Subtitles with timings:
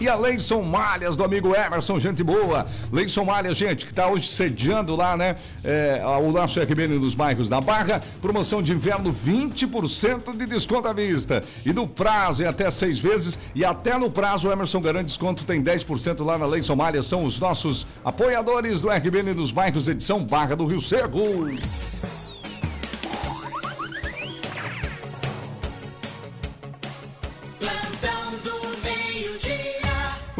[0.00, 2.68] E a Leison Malhas do amigo Emerson, gente boa.
[2.92, 5.34] Leison Malhas, gente, que está hoje sediando lá, né?
[5.64, 8.00] É, o nosso RBN nos bairros da Barra.
[8.22, 11.42] Promoção de inverno, 20% de desconto à vista.
[11.66, 13.36] E no prazo, em até seis vezes.
[13.56, 17.06] E até no prazo, o Emerson garante desconto, tem 10% lá na Leison Malhas.
[17.06, 21.18] São os nossos apoiadores do RBN nos bairros, edição Barra do Rio Seco.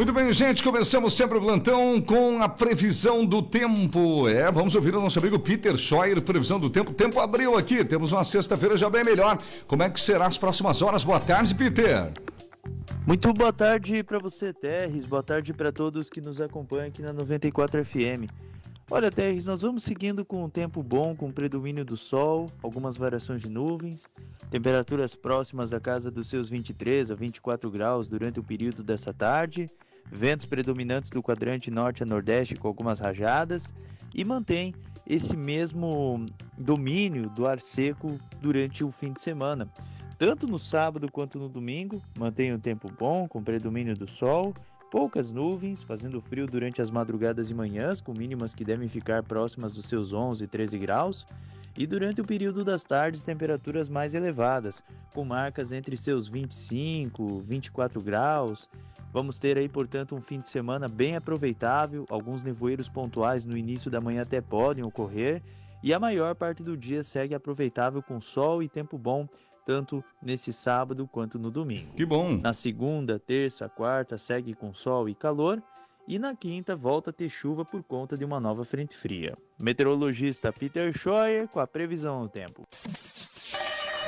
[0.09, 4.27] Muito bem, gente, começamos sempre o plantão com a previsão do tempo.
[4.27, 6.95] É, vamos ouvir o nosso amigo Peter Scheuer, previsão do tempo.
[6.95, 9.37] Tempo abriu aqui, temos uma sexta-feira já bem melhor.
[9.67, 11.05] Como é que será as próximas horas?
[11.05, 12.11] Boa tarde, Peter.
[13.07, 15.05] Muito boa tarde para você, Terres.
[15.05, 18.33] Boa tarde para todos que nos acompanham aqui na 94 FM.
[18.91, 23.43] Olha, Terres, nós vamos seguindo com um tempo bom, com predomínio do sol, algumas variações
[23.43, 24.07] de nuvens,
[24.51, 29.69] temperaturas próximas da casa dos seus 23 a 24 graus durante o período dessa tarde
[30.11, 33.73] ventos predominantes do quadrante norte a nordeste com algumas rajadas
[34.15, 34.75] e mantém
[35.07, 36.27] esse mesmo
[36.57, 39.69] domínio do ar seco durante o fim de semana.
[40.19, 44.53] Tanto no sábado quanto no domingo, mantém um tempo bom, com predomínio do sol,
[44.91, 49.75] poucas nuvens, fazendo frio durante as madrugadas e manhãs, com mínimas que devem ficar próximas
[49.75, 51.27] dos seus 11 e 13 graus,
[51.77, 54.83] e durante o período das tardes, temperaturas mais elevadas,
[55.15, 58.69] com marcas entre seus 25 e 24 graus,
[59.13, 62.07] Vamos ter aí, portanto, um fim de semana bem aproveitável.
[62.11, 65.43] Alguns nevoeiros pontuais no início da manhã até podem ocorrer.
[65.83, 69.29] E a maior parte do dia segue aproveitável com sol e tempo bom,
[69.65, 71.95] tanto nesse sábado quanto no domingo.
[71.95, 72.37] Que bom!
[72.37, 75.63] Na segunda, terça, quarta segue com sol e calor.
[76.07, 79.35] E na quinta volta a ter chuva por conta de uma nova frente fria.
[79.61, 82.67] Meteorologista Peter Scheuer com a previsão do tempo.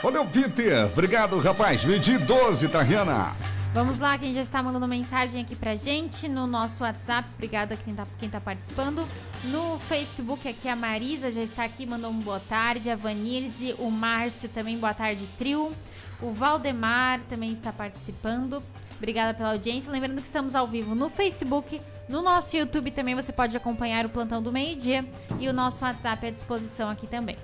[0.02, 0.86] Valeu, Peter.
[0.86, 1.84] Obrigado, rapaz.
[1.84, 3.36] Medi 12, Tariana.
[3.72, 7.28] Vamos lá, quem já está mandando mensagem aqui pra gente no nosso WhatsApp.
[7.34, 9.06] Obrigado a quem tá, quem tá participando.
[9.44, 12.90] No Facebook aqui a Marisa já está aqui, mandou um boa tarde.
[12.90, 15.72] A Vanilze, o Márcio também, boa tarde, trio.
[16.20, 18.60] O Valdemar também está participando.
[18.96, 19.90] Obrigada pela audiência.
[19.92, 24.08] Lembrando que estamos ao vivo no Facebook, no nosso YouTube também você pode acompanhar o
[24.08, 25.08] plantão do meio-dia
[25.38, 27.36] e o nosso WhatsApp à disposição aqui também.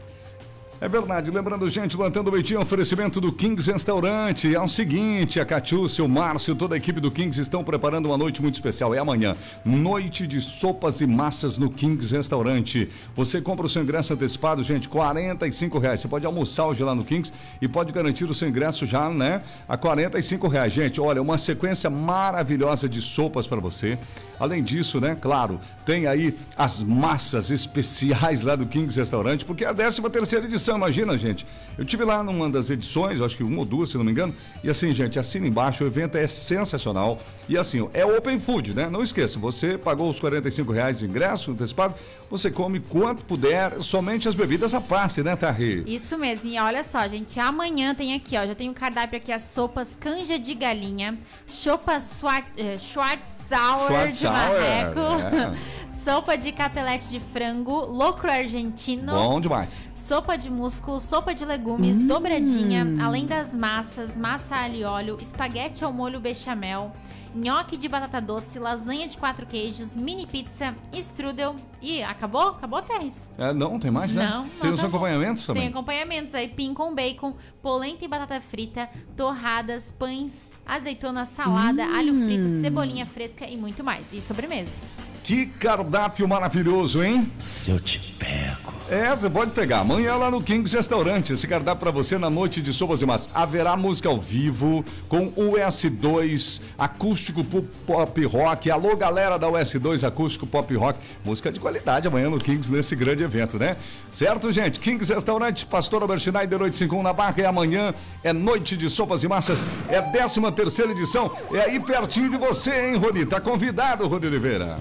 [0.78, 1.31] É verdade.
[1.31, 4.54] Lembrando, gente, Lantando Beitinho, oferecimento do Kings Restaurante.
[4.54, 8.19] É o seguinte, a Catiúcia, o Márcio, toda a equipe do Kings estão preparando uma
[8.19, 8.94] noite muito especial.
[8.94, 9.34] É amanhã.
[9.64, 12.91] Noite de sopas e massas no Kings Restaurante.
[13.14, 16.00] Você compra o seu ingresso antecipado, gente, 45 reais.
[16.00, 19.41] Você pode almoçar hoje lá no Kings e pode garantir o seu ingresso já, né?
[19.66, 20.75] A 45 reais.
[20.75, 23.99] Gente, olha, uma sequência maravilhosa de sopas para você.
[24.38, 29.69] Além disso, né, claro, tem aí as massas especiais lá do Kings Restaurante, porque é
[29.69, 31.47] a 13 terceira edição, imagina, gente.
[31.79, 34.35] Eu tive lá numa das edições, acho que uma ou duas, se não me engano,
[34.65, 37.19] e assim, gente, assina embaixo, o evento é sensacional.
[37.49, 38.89] E assim, é open food, né?
[38.89, 41.95] Não esqueça, você pagou os 45 reais de ingresso antecipado,
[42.31, 45.84] você come quanto puder, somente as bebidas à parte, né, Tarri?
[45.87, 49.19] Isso mesmo, e olha só, gente, amanhã tem aqui, ó, já tem o um cardápio
[49.19, 55.87] aqui, as sopas canja de galinha, chopa Schwarz, eh, Schwarzauer de marreco, é.
[55.88, 59.12] sopa de capelete de frango, locro argentino.
[59.12, 59.88] Bom demais.
[59.94, 65.84] Sopa de músculo, sopa de legumes, dobradinha, além das massas, massa alho e óleo, espaguete
[65.84, 66.93] ao molho bechamel,
[67.37, 72.49] nhoque de batata doce, lasanha de quatro queijos, mini pizza, strudel e acabou?
[72.49, 73.31] Acabou, Terres?
[73.38, 74.27] É, não, tem mais, né?
[74.27, 74.97] Não, não, tem os tá bom.
[74.97, 75.62] acompanhamentos também.
[75.62, 82.15] Tem acompanhamentos aí, pin com bacon, polenta e batata frita, torradas, pães, azeitona, salada, alho
[82.25, 84.12] frito, cebolinha fresca e muito mais.
[84.12, 84.75] E sobremesas.
[85.23, 87.29] Que cardápio maravilhoso, hein?
[87.41, 88.45] Se eu te pego.
[88.88, 89.81] É, você pode pegar.
[89.81, 91.33] Amanhã lá no Kings Restaurante.
[91.33, 93.29] Esse cardápio pra você na noite de sopas e massas.
[93.35, 97.43] Haverá música ao vivo com US2, acústico
[97.85, 98.71] pop rock.
[98.71, 101.00] Alô, galera da US2 acústico pop rock.
[101.25, 103.77] Música de qualidade amanhã no Kings nesse grande evento, né?
[104.12, 104.79] Certo, gente?
[104.79, 107.35] Kings Restaurante, Pastor Albert Schneider 851 na Barra.
[107.39, 107.93] E amanhã
[108.23, 109.65] é noite de sopas e massas.
[109.89, 111.37] É a 13 terceira edição.
[111.53, 113.27] É aí pertinho de você, hein, Rony?
[113.27, 114.79] Tá convidado, Rony Oliveira.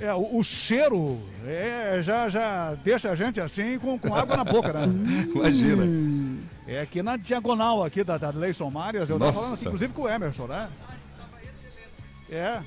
[0.00, 4.44] É, o, o cheiro é, já, já deixa a gente assim com, com água na
[4.44, 4.86] boca, né?
[5.34, 6.38] Imagina.
[6.66, 9.40] É aqui na diagonal aqui da, da Leison Marias, eu tava Nossa.
[9.40, 10.68] falando aqui, inclusive com o Emerson, né?
[12.30, 12.60] É.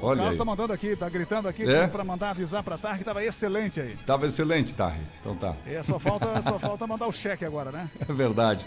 [0.00, 0.38] O Olha Carlos aí.
[0.38, 1.88] tá mandando aqui, tá gritando aqui É?
[1.88, 3.96] pra mandar avisar pra Tar que tava excelente aí.
[4.06, 5.00] Tava excelente, Tarri.
[5.20, 5.56] Então tá.
[5.66, 7.88] É, só falta, só falta mandar o cheque agora, né?
[8.08, 8.64] É verdade.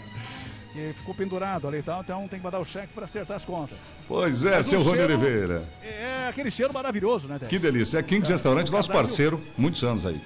[0.72, 3.44] Que ficou pendurado ali e tal, então tem que mandar o cheque pra acertar as
[3.44, 3.76] contas.
[4.08, 5.62] Pois é, Mas seu Rony cheiro- Oliveira.
[5.82, 7.50] É aquele cheiro maravilhoso, né, Tex?
[7.50, 7.98] Que delícia.
[7.98, 10.18] É Kings Restaurante, o nosso cardápio- parceiro, muitos anos aí.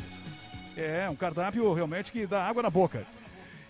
[0.77, 3.05] É, um cardápio realmente que dá água na boca.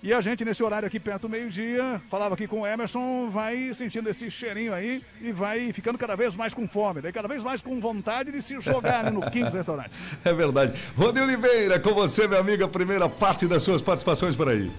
[0.03, 3.73] E a gente, nesse horário aqui perto do meio-dia, falava aqui com o Emerson, vai
[3.73, 7.43] sentindo esse cheirinho aí e vai ficando cada vez mais com fome, daí cada vez
[7.43, 9.97] mais com vontade de se jogar ali no Kings Restaurante.
[10.25, 10.79] É verdade.
[10.97, 14.71] Rony Oliveira, com você, meu amigo, a primeira parte das suas participações por aí.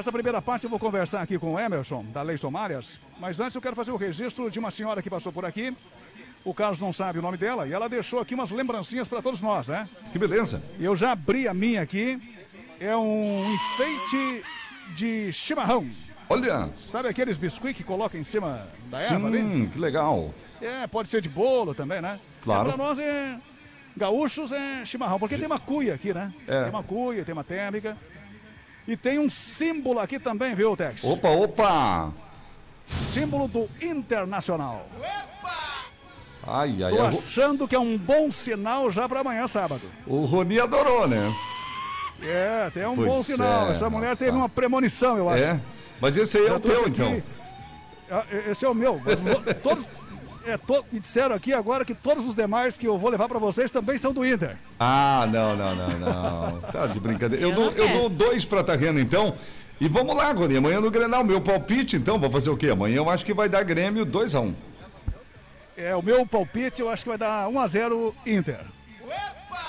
[0.00, 3.54] Nessa primeira parte eu vou conversar aqui com o Emerson, da Lei Somárias, mas antes
[3.54, 5.76] eu quero fazer o registro de uma senhora que passou por aqui.
[6.42, 9.42] O Carlos não sabe o nome dela e ela deixou aqui umas lembrancinhas para todos
[9.42, 9.86] nós, né?
[10.10, 10.62] Que beleza.
[10.78, 12.18] Eu já abri a minha aqui.
[12.80, 14.42] É um enfeite
[14.96, 15.86] de chimarrão.
[16.30, 19.38] Olha, Sabe aqueles biscuits que coloca em cima da erva ali?
[19.38, 20.32] sim, que legal.
[20.62, 22.18] É, pode ser de bolo também, né?
[22.40, 22.70] Claro.
[22.70, 23.36] É, pra nós é.
[23.94, 26.32] Gaúchos é chimarrão, porque tem uma cuia aqui, né?
[26.48, 26.62] É.
[26.62, 27.98] Tem uma cuia, tem uma térmica.
[28.88, 31.04] E tem um símbolo aqui também, viu, Tex?
[31.04, 32.12] Opa, opa.
[32.86, 34.86] Símbolo do Internacional.
[36.46, 37.08] Ai, ai, Tô ai.
[37.08, 39.82] achando que é um bom sinal já pra amanhã, sábado.
[40.06, 41.32] O Rony adorou, né?
[42.22, 43.68] É, tem um Pois bom sinal.
[43.68, 45.42] é, Essa mulher teve uma premonição, eu acho.
[45.42, 45.60] É.
[46.00, 47.22] Mas esse aí é o teu, aqui- então.
[48.50, 49.00] Esse é o meu.
[49.62, 49.84] Todos,
[50.46, 53.38] é, to- me disseram aqui agora que todos os demais que eu vou levar pra
[53.38, 54.56] vocês também são do Inter.
[54.78, 56.60] Ah, não, não, não, não.
[56.72, 57.44] Tá de brincadeira.
[57.44, 59.34] Eu, Eu dou, eu dou dois pra Tarreno, então.
[59.80, 60.56] E vamos lá, Rony.
[60.58, 62.18] Amanhã no Grenal, meu palpite, então.
[62.18, 62.68] Vou fazer o quê?
[62.70, 64.52] Amanhã eu acho que vai dar Grêmio 2x1.
[65.76, 68.58] É, o meu palpite eu acho que vai dar 1x0 Inter.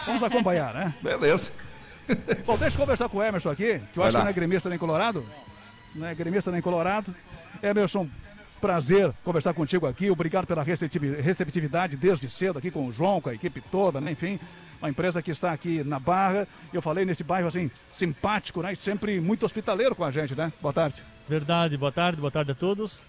[0.06, 0.94] Vamos acompanhar, né?
[1.02, 1.52] Beleza.
[2.46, 4.20] Bom, deixa eu conversar com o Emerson aqui, que eu Vai acho lá.
[4.20, 5.26] que não é gremista nem colorado.
[5.96, 7.16] Não é gremista nem colorado.
[7.64, 8.08] Emerson,
[8.62, 10.10] prazer conversar contigo aqui.
[10.10, 14.12] Obrigado pela receptivi- receptividade desde cedo aqui com o João, com a equipe toda, né?
[14.12, 14.40] Enfim,
[14.80, 16.48] uma empresa que está aqui na Barra.
[16.72, 18.74] Eu falei nesse bairro assim, simpático, né?
[18.74, 20.54] E sempre muito hospitaleiro com a gente, né?
[20.62, 21.04] Boa tarde.
[21.28, 23.04] Verdade, boa tarde, boa tarde a todos.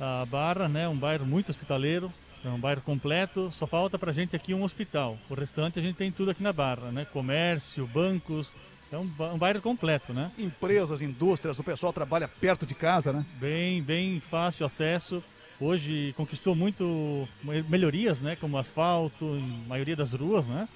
[0.00, 2.12] A Barra, né, um bairro muito hospitaleiro,
[2.44, 3.50] é um bairro completo.
[3.52, 5.18] Só falta pra gente aqui um hospital.
[5.28, 7.04] O restante a gente tem tudo aqui na Barra, né?
[7.12, 8.52] Comércio, bancos,
[8.92, 10.30] é um, um bairro completo, né?
[10.38, 13.24] Empresas, indústrias, o pessoal trabalha perto de casa, né?
[13.40, 15.22] Bem, bem fácil acesso.
[15.58, 20.68] Hoje conquistou muito me- melhorias, né, como asfalto em maioria das ruas, né?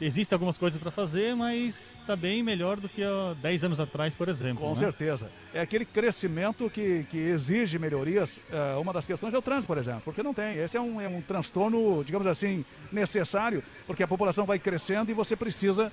[0.00, 4.14] Existem algumas coisas para fazer, mas está bem melhor do que há 10 anos atrás,
[4.14, 4.62] por exemplo.
[4.62, 4.76] Com né?
[4.76, 5.28] certeza.
[5.52, 8.38] É aquele crescimento que, que exige melhorias.
[8.52, 10.58] Eh, uma das questões é o trânsito, por exemplo, porque não tem.
[10.58, 15.14] Esse é um, é um transtorno, digamos assim, necessário, porque a população vai crescendo e
[15.14, 15.90] você precisa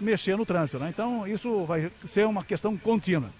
[0.00, 0.78] mexer no trânsito.
[0.78, 0.88] Né?
[0.88, 3.30] Então, isso vai ser uma questão contínua.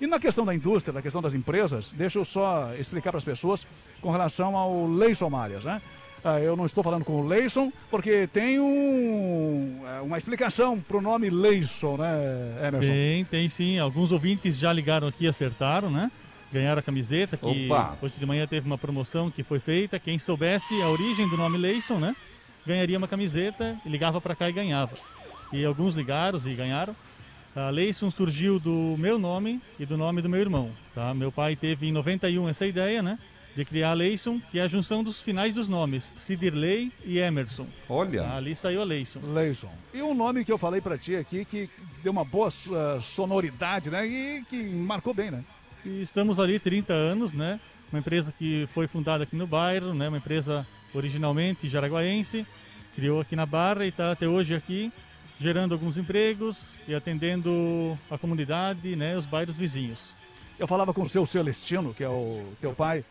[0.00, 3.24] E na questão da indústria, na questão das empresas, deixa eu só explicar para as
[3.24, 3.66] pessoas
[4.00, 5.80] com relação ao Leison Malhas, né?
[6.24, 10.96] Ah, eu não estou falando com o Leison, porque tem um, eh, uma explicação para
[10.96, 12.92] o nome Leison, né, Emerson?
[12.92, 13.78] Tem, tem sim.
[13.78, 16.10] Alguns ouvintes já ligaram aqui e acertaram, né?
[16.50, 17.98] Ganharam a camiseta, que Opa!
[18.00, 19.98] hoje de manhã teve uma promoção que foi feita.
[19.98, 22.16] Quem soubesse a origem do nome Leison, né?
[22.66, 24.94] Ganharia uma camiseta e ligava para cá e ganhava.
[25.54, 26.96] E alguns ligaram e ganharam.
[27.54, 31.14] A Leison surgiu do meu nome e do nome do meu irmão, tá?
[31.14, 33.16] Meu pai teve em 91 essa ideia, né?
[33.54, 37.68] De criar a Leison, que é a junção dos finais dos nomes, Cidirley e Emerson.
[37.88, 38.24] Olha.
[38.24, 38.36] Tá?
[38.36, 39.20] Ali saiu a Leison.
[39.32, 39.70] Leison.
[39.94, 41.70] E um nome que eu falei pra ti aqui que
[42.02, 44.04] deu uma boa ah, sonoridade, né?
[44.04, 45.44] E que marcou bem, né?
[45.86, 47.60] E estamos ali 30 anos, né?
[47.92, 50.08] Uma empresa que foi fundada aqui no bairro, né?
[50.08, 52.44] Uma empresa originalmente jaraguaense,
[52.96, 54.92] criou aqui na Barra e está até hoje aqui.
[55.38, 60.12] Gerando alguns empregos e atendendo a comunidade, né, os bairros vizinhos.
[60.58, 63.04] Eu falava com o seu Celestino, que é o teu pai,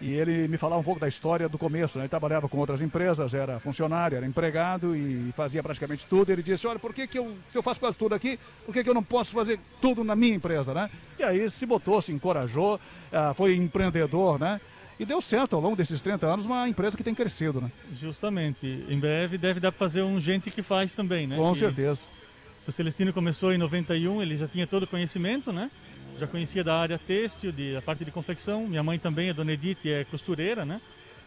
[0.00, 1.98] e ele me falava um pouco da história do começo.
[1.98, 2.04] Né?
[2.04, 6.30] Ele trabalhava com outras empresas, era funcionário, era empregado e fazia praticamente tudo.
[6.30, 8.84] Ele disse: Olha, por que, que eu, se eu faço quase tudo aqui, por que,
[8.84, 10.72] que eu não posso fazer tudo na minha empresa?
[10.72, 10.90] Né?
[11.18, 12.80] E aí se botou, se encorajou,
[13.12, 14.60] ah, foi empreendedor, né?
[14.98, 17.70] E deu certo ao longo desses 30 anos, uma empresa que tem crescido, né?
[18.00, 18.84] Justamente.
[18.88, 21.36] Em breve deve dar para fazer um gente que faz também, né?
[21.36, 22.02] Com que, certeza.
[22.60, 25.70] Se o Celestino começou em 91, ele já tinha todo o conhecimento, né?
[26.18, 28.66] Já conhecia da área têxtil, de, da parte de confecção.
[28.66, 30.80] Minha mãe também, a dona Edith, é costureira, né?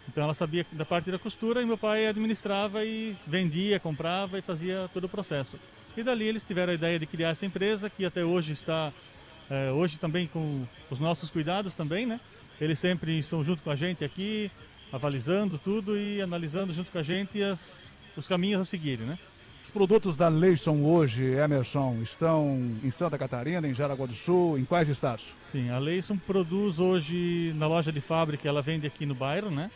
[0.08, 4.42] Então ela sabia da parte da costura e meu pai administrava e vendia, comprava e
[4.42, 5.58] fazia todo o processo.
[5.96, 8.92] E dali eles tiveram a ideia de criar essa empresa que até hoje está,
[9.50, 12.20] é, hoje também com os nossos cuidados também, né?
[12.62, 14.52] Eles sempre estão junto com a gente aqui,
[14.94, 19.18] avalizando tudo e analisando junto com a gente as, os caminhos a seguir, né?
[19.64, 24.66] Os produtos da Leison hoje, Emerson, estão em Santa Catarina, em Jaraguá do Sul, em
[24.66, 25.34] quais estados?
[25.42, 29.72] Sim, a Leison produz hoje na loja de fábrica, ela vende aqui no bairro, né?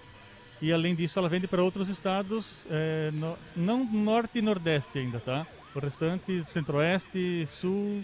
[0.61, 5.19] E além disso, ela vende para outros estados, é, no, não norte e nordeste ainda,
[5.19, 5.45] tá?
[5.73, 8.03] O restante, centro-oeste, sul,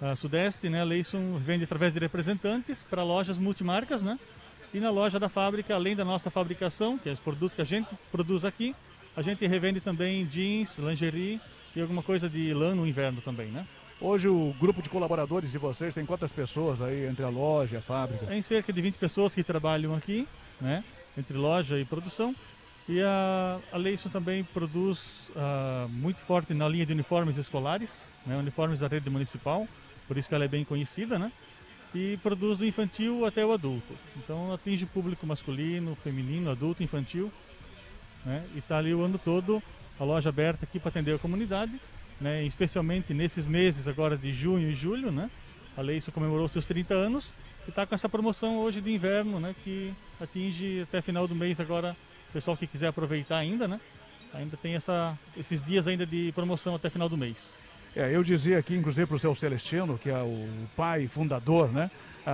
[0.00, 0.80] uh, sudeste, né?
[0.80, 4.18] A Leison vende através de representantes para lojas multimarcas, né?
[4.72, 7.64] E na loja da fábrica, além da nossa fabricação, que é os produtos que a
[7.64, 8.74] gente produz aqui,
[9.16, 11.40] a gente revende também jeans, lingerie
[11.74, 13.66] e alguma coisa de lã no inverno também, né?
[14.00, 17.78] Hoje o grupo de colaboradores de vocês tem quantas pessoas aí entre a loja e
[17.78, 18.26] a fábrica?
[18.26, 20.26] Tem cerca de 20 pessoas que trabalham aqui,
[20.60, 20.82] né?
[21.18, 22.34] Entre loja e produção.
[22.88, 27.90] E a, a Leison também produz uh, muito forte na linha de uniformes escolares,
[28.26, 28.36] né?
[28.36, 29.68] uniformes da rede municipal
[30.10, 31.30] por isso que ela é bem conhecida, né?
[31.94, 33.94] E produz do infantil até o adulto.
[34.16, 37.30] Então atinge público masculino, feminino, adulto, infantil.
[38.24, 38.44] Né?
[38.56, 39.62] E está ali o ano todo
[40.00, 41.80] a loja aberta aqui para atender a comunidade,
[42.20, 42.42] né?
[42.42, 45.12] especialmente nesses meses agora de junho e julho.
[45.12, 45.30] Né?
[45.76, 47.32] A Leison comemorou seus 30 anos
[47.68, 49.54] e está com essa promoção hoje de inverno, né?
[49.62, 51.96] que atinge até final do mês agora
[52.30, 53.80] o pessoal que quiser aproveitar ainda, né?
[54.34, 57.59] Ainda tem essa, esses dias ainda de promoção até final do mês.
[57.94, 61.90] É, eu dizia aqui, inclusive, para o seu Celestino, que é o pai fundador, né?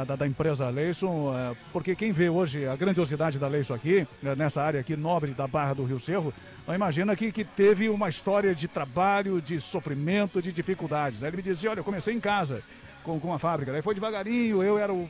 [0.07, 4.35] Da, da, empresa Leison, é, porque quem vê hoje a grandiosidade da Leison aqui, né,
[4.35, 6.35] nessa área aqui nobre da Barra do Rio Cerro,
[6.67, 11.23] não imagina que, que teve uma história de trabalho, de sofrimento, de dificuldades.
[11.23, 12.63] Ele me dizia, olha, eu comecei em casa,
[13.07, 13.73] com, com a fábrica.
[13.73, 15.09] Aí foi devagarinho, eu era o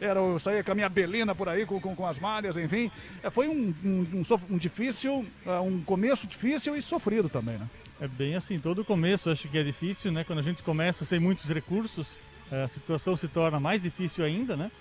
[0.00, 2.90] era saía com a minha belina por aí, com, com, com as malhas, enfim.
[3.22, 7.68] É, foi um, um, um, um difícil, é, um começo difícil e sofrido também, né?
[8.02, 10.24] É bem assim, todo começo acho que é difícil, né?
[10.24, 12.08] Quando a gente começa sem muitos recursos,
[12.50, 14.72] a situação se torna mais difícil ainda, né?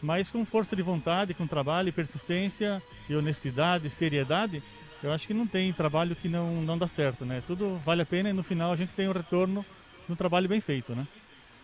[0.00, 4.62] Mas com força de vontade, com trabalho, persistência e honestidade, seriedade,
[5.02, 7.42] eu acho que não tem trabalho que não, não dá certo, né?
[7.46, 9.62] Tudo vale a pena e no final a gente tem um retorno
[10.08, 11.06] no trabalho bem feito, né?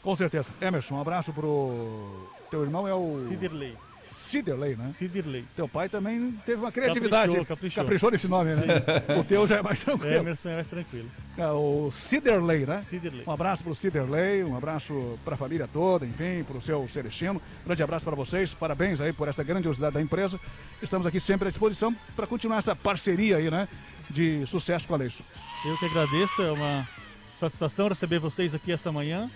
[0.03, 0.53] Com certeza.
[0.61, 3.75] Emerson, um abraço pro teu irmão é o Ciderley.
[4.02, 4.93] Ciderley, né?
[4.97, 5.45] Ciderley.
[5.57, 7.33] Teu pai também teve uma criatividade.
[7.33, 7.85] Caprichou, caprichou.
[7.85, 8.64] caprichou nesse nome, né?
[9.19, 10.12] o teu já é mais tranquilo.
[10.12, 11.11] É, Emerson é mais tranquilo.
[11.37, 12.83] É, o Ciderley, né?
[12.83, 13.25] Ciderley.
[13.26, 17.40] Um abraço pro Ciderley, um abraço pra família toda, enfim, pro seu Celestino.
[17.64, 20.38] Grande abraço para vocês, parabéns aí por essa grandiosidade da empresa.
[20.83, 23.67] Estamos aqui sempre à disposição para continuar essa parceria aí, né?
[24.11, 25.23] De sucesso com a Leixo.
[25.64, 26.88] Eu que agradeço, é uma
[27.38, 29.31] satisfação receber vocês aqui essa manhã,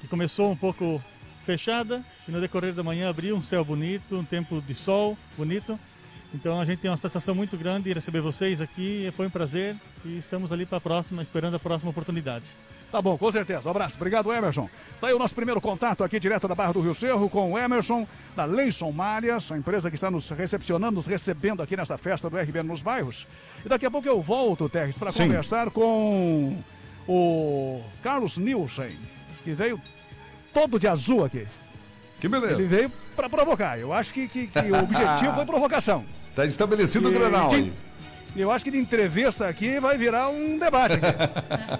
[0.00, 1.02] que começou um pouco
[1.48, 5.80] fechada e no decorrer da manhã abriu um céu bonito, um tempo de sol bonito.
[6.34, 9.74] Então a gente tem uma satisfação muito grande em receber vocês aqui, foi um prazer
[10.04, 12.44] e estamos ali para a próxima, esperando a próxima oportunidade.
[12.92, 13.66] Tá bom, com certeza.
[13.66, 13.96] Um abraço.
[13.96, 14.68] Obrigado, Emerson.
[14.94, 17.58] Está aí o nosso primeiro contato aqui direto da Barra do Rio Cerro com o
[17.58, 22.28] Emerson, da Leison Malhas, a empresa que está nos recepcionando, nos recebendo aqui nessa festa
[22.28, 23.26] do RBN nos bairros.
[23.64, 26.62] E daqui a pouco eu volto, Terres, para conversar com
[27.06, 28.98] o Carlos Nielsen,
[29.44, 29.80] que veio
[30.52, 31.46] todo de azul aqui.
[32.20, 32.54] Que beleza.
[32.54, 33.78] Ele veio para provocar.
[33.78, 36.04] Eu acho que, que, que o objetivo foi provocação.
[36.34, 37.72] Tá estabelecido e, o granal aí.
[38.36, 40.94] Eu acho que de entrevista aqui vai virar um debate.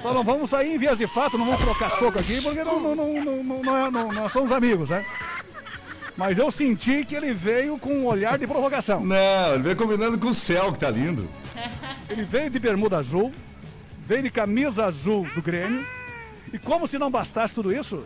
[0.03, 2.81] Só não vamos sair em vias de fato, não vamos trocar soco aqui, porque não,
[2.81, 5.05] não, não, não, não, não, é, não nós somos amigos, né?
[6.17, 9.05] Mas eu senti que ele veio com um olhar de provocação.
[9.05, 11.29] Não, ele veio combinando com o céu, que tá lindo.
[12.11, 13.31] Ele veio de bermuda azul,
[14.07, 15.87] veio de camisa azul do Grêmio.
[16.53, 18.05] E como se não bastasse tudo isso,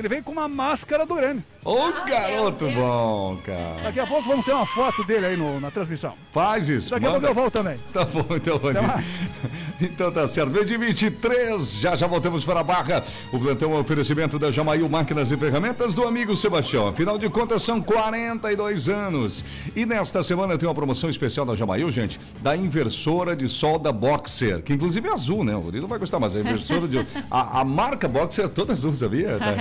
[0.00, 1.42] ele veio com uma máscara do Grêmio.
[1.70, 3.82] Ô, garoto bom, cara.
[3.82, 6.14] Daqui a pouco vamos ter uma foto dele aí no- na transmissão.
[6.32, 6.88] Faz isso.
[6.90, 7.30] Daqui a pouco manda.
[7.30, 7.78] eu volto também.
[7.92, 8.80] Tá bom, então, Rony.
[8.80, 9.04] mais.
[9.80, 10.50] Então tá certo.
[10.50, 13.00] Meio de 23, já já voltamos para a barra.
[13.32, 16.88] O plantão é um oferecimento da Jamail Máquinas e Ferramentas do amigo Sebastião.
[16.88, 19.44] Afinal de contas, são 42 anos.
[19.76, 24.62] E nesta semana tem uma promoção especial da Jamail, gente, da inversora de solda Boxer,
[24.62, 25.54] que inclusive é azul, né?
[25.54, 26.98] O Rodrigo não vai gostar, mas a inversora de.
[27.30, 29.38] A, a marca Boxer é toda azul, sabia?
[29.38, 29.54] Tá?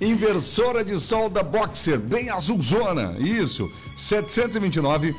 [0.00, 3.14] Inversora de solda Boxer, bem azulzona.
[3.18, 3.70] Isso.
[3.96, 5.14] 729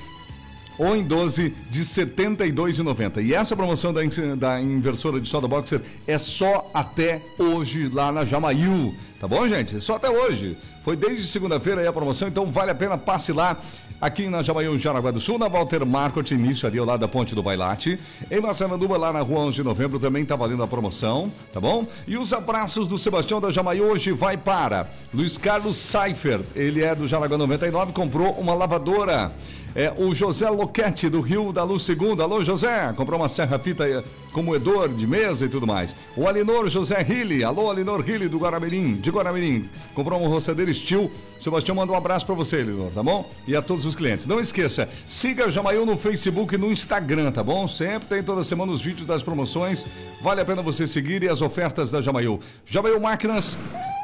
[0.78, 3.24] ou em 12 de R$ 72,90.
[3.24, 4.02] E essa promoção da,
[4.38, 8.94] da inversora de solda Boxer é só até hoje lá na Jamail.
[9.20, 9.80] Tá bom, gente?
[9.80, 10.58] Só até hoje.
[10.86, 13.58] Foi desde segunda-feira aí a promoção, então vale a pena passe lá.
[14.00, 17.34] Aqui na Jamail, Jaraguá do Sul, na Walter Marcot, início ali ao lado da Ponte
[17.34, 18.00] do Bailate.
[18.30, 21.88] Em Massaranduba, lá na rua 11 de novembro, também tá valendo a promoção, tá bom?
[22.06, 26.42] E os abraços do Sebastião da Jamail hoje vai para Luiz Carlos Seifer.
[26.56, 29.32] Ele é do Jaraguá 99, comprou uma lavadora.
[29.75, 32.24] É o José Loquete, do Rio da Luz Segunda.
[32.24, 34.01] Alô, José, comprou uma serra-fita eh,
[34.32, 35.94] com moedor de mesa e tudo mais.
[36.15, 39.70] O Alinor José Rille, alô, Alinor Rille, do Guaramirim, de Guaramirim.
[39.94, 41.12] Comprou uma roçadeira Steel.
[41.46, 43.30] Sebastião manda um abraço pra você, Alinor, tá bom?
[43.48, 44.25] E a todos os clientes.
[44.25, 47.68] Não esqueça, siga a Jamail no Facebook e no Instagram, tá bom?
[47.68, 49.86] Sempre tem toda semana os vídeos das promoções.
[50.24, 52.40] Vale a pena você seguir e as ofertas da Jamail.
[52.66, 53.56] Jamail Máquinas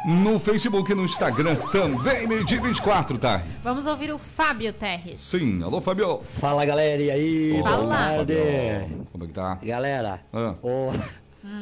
[0.05, 3.41] no Facebook e no Instagram também, meio-dia e 24, tá?
[3.63, 5.19] Vamos ouvir o Fábio Terres.
[5.19, 6.21] Sim, alô, Fabio.
[6.39, 7.59] Fala galera, e aí?
[7.63, 7.87] Fala.
[7.95, 8.35] Tarde.
[9.11, 9.57] Como é que tá?
[9.63, 10.53] Galera, Ah.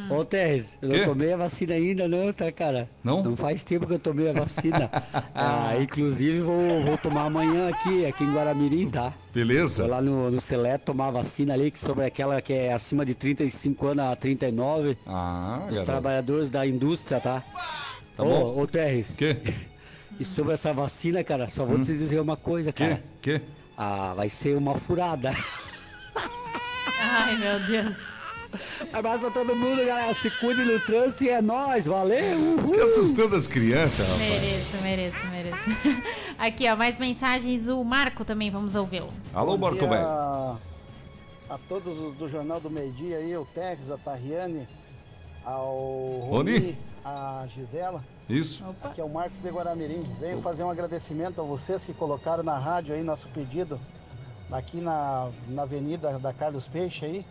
[0.09, 2.89] Ô, ô Teres, eu não tomei a vacina ainda não, tá cara?
[3.03, 3.23] Não?
[3.23, 4.89] Não faz tempo que eu tomei a vacina.
[5.33, 9.13] ah, inclusive vou, vou tomar amanhã aqui, aqui em Guaramirim, tá?
[9.33, 9.83] Beleza?
[9.83, 13.05] Vou lá no, no Seleto tomar a vacina ali, que sobre aquela que é acima
[13.05, 14.97] de 35 anos a 39.
[15.05, 15.85] Ah, Os garoto.
[15.85, 17.43] trabalhadores da indústria, tá?
[18.15, 18.61] Tá ô, bom.
[18.61, 19.37] ô Teres, Que?
[20.19, 22.83] e sobre essa vacina, cara, só vou te dizer uma coisa, Que?
[22.83, 23.01] cara.
[23.21, 23.41] Que?
[23.77, 25.31] Ah, vai ser uma furada.
[27.01, 27.95] Ai, meu Deus.
[28.93, 30.13] Abraço pra todo mundo, galera.
[30.13, 31.85] Se cuide no trânsito e é nóis.
[31.85, 32.37] Valeu.
[32.37, 32.73] Uhul.
[32.73, 34.19] Que assustando as crianças, rapaz.
[34.19, 36.03] Mereço, mereço, mereço.
[36.37, 37.67] Aqui, ó, mais mensagens.
[37.67, 39.09] O Marco também, vamos ouvi-lo.
[39.33, 40.05] Alô, Bom Marco Velho.
[40.05, 40.57] A,
[41.67, 44.67] todos os do Jornal do Meio Dia aí, o Tex, a Tarriane,
[45.43, 45.75] ao
[46.29, 46.57] Rony.
[46.57, 48.03] Rony, a Gisela.
[48.29, 48.63] Isso.
[48.67, 48.89] Opa.
[48.89, 50.03] Aqui é o Marcos de Guaramirim.
[50.19, 53.79] Venho fazer um agradecimento a vocês que colocaram na rádio aí nosso pedido
[54.51, 57.25] aqui na, na Avenida da Carlos Peixe aí.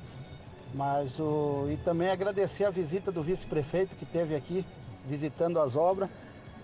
[0.74, 4.64] Mas o, e também agradecer a visita do vice-prefeito que teve aqui
[5.08, 6.08] visitando as obras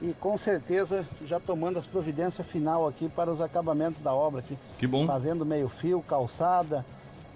[0.03, 4.59] e com certeza já tomando as providências final aqui para os acabamentos da obra aqui.
[4.79, 5.07] Que bom.
[5.07, 6.85] Fazendo meio fio, calçada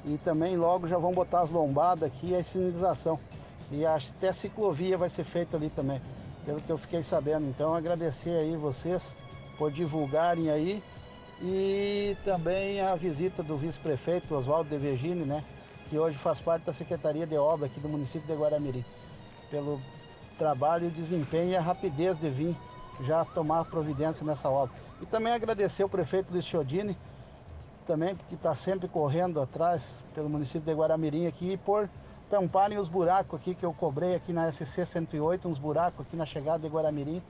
[0.05, 3.19] e também logo já vão botar as lombadas aqui e a sinalização.
[3.71, 6.01] E até a ciclovia vai ser feita ali também,
[6.45, 7.47] pelo que eu fiquei sabendo.
[7.47, 9.15] Então agradecer aí vocês
[9.57, 10.83] por divulgarem aí
[11.43, 15.45] e também a visita do vice-prefeito Oswaldo De Vergine, né?
[15.89, 18.85] Que hoje faz parte da Secretaria de Obra aqui do município de Guaramirim.
[19.51, 19.81] Pelo
[20.39, 22.57] trabalho, desempenho e a rapidez de vir
[23.05, 24.75] já tomar providência nessa obra.
[25.01, 26.97] E também agradecer o prefeito Luiz Chiodini,
[27.87, 31.89] também que está sempre correndo atrás pelo município de Guaramirim aqui por
[32.29, 36.27] tamparem os buracos aqui que eu cobrei aqui na SC 108, uns buracos aqui na
[36.27, 37.23] chegada de Guaramirim.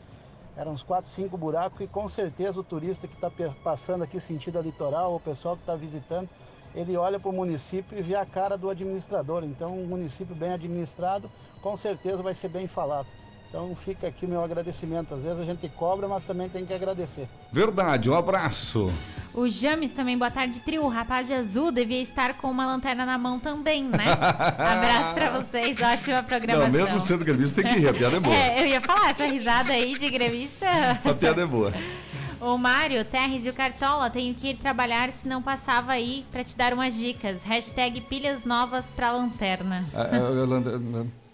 [0.57, 3.31] Eram uns 4, 5 buracos e com certeza o turista que está
[3.63, 6.29] passando aqui sentido a litoral, o pessoal que está visitando,
[6.75, 9.45] ele olha para o município e vê a cara do administrador.
[9.45, 13.07] Então, um município bem administrado, com certeza vai ser bem falado.
[13.49, 15.15] Então, fica aqui o meu agradecimento.
[15.15, 17.27] Às vezes a gente cobra, mas também tem que agradecer.
[17.51, 18.93] Verdade, um abraço.
[19.35, 20.85] O James também, boa tarde, trio.
[20.85, 24.05] O rapaz de azul devia estar com uma lanterna na mão também, né?
[24.13, 26.71] Abraço pra vocês, ótima programação.
[26.71, 28.35] Não, mesmo sendo gremista tem que rir, a piada é boa.
[28.35, 30.67] É, eu ia falar, essa risada aí de grevista.
[31.05, 31.73] A piada é boa.
[32.41, 36.45] O Mário, Terres e o Cartola, tenho que ir trabalhar, se não passava aí pra
[36.45, 37.43] te dar umas dicas.
[37.43, 39.85] Hashtag pilhas novas pra lanterna.
[39.93, 40.79] Ah, ah, Yolanda,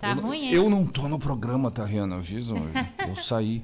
[0.01, 0.53] Tá eu, não- ruim, hein?
[0.53, 1.83] Eu não tô no programa, tá?
[1.91, 2.73] Eu fiz hoje.
[3.07, 3.63] Eu saí.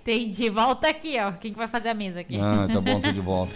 [0.00, 0.50] Entendi.
[0.50, 1.32] Volta aqui, ó.
[1.32, 2.36] Quem que vai fazer a mesa aqui?
[2.40, 3.54] Ah, tá bom, tô de volta.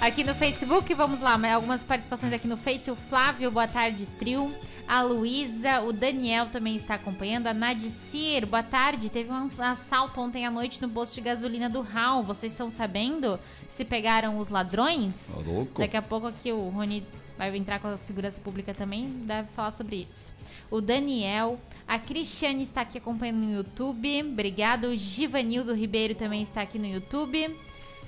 [0.00, 2.90] Aqui no Facebook, vamos lá, mas algumas participações aqui no Face.
[2.90, 4.52] O Flávio, boa tarde, trio.
[4.86, 7.46] A Luísa, o Daniel também está acompanhando.
[7.46, 9.10] A Nadicir, boa tarde.
[9.10, 12.22] Teve um assalto ontem à noite no posto de gasolina do Raul.
[12.22, 15.28] Vocês estão sabendo se pegaram os ladrões?
[15.32, 15.80] Tá louco?
[15.80, 17.06] Daqui a pouco aqui o Rony
[17.38, 20.32] vai entrar com a segurança pública também, deve falar sobre isso.
[20.70, 24.22] O Daniel, a Cristiane está aqui acompanhando no YouTube.
[24.22, 24.84] Obrigado.
[24.88, 27.50] O Givanildo Ribeiro também está aqui no YouTube.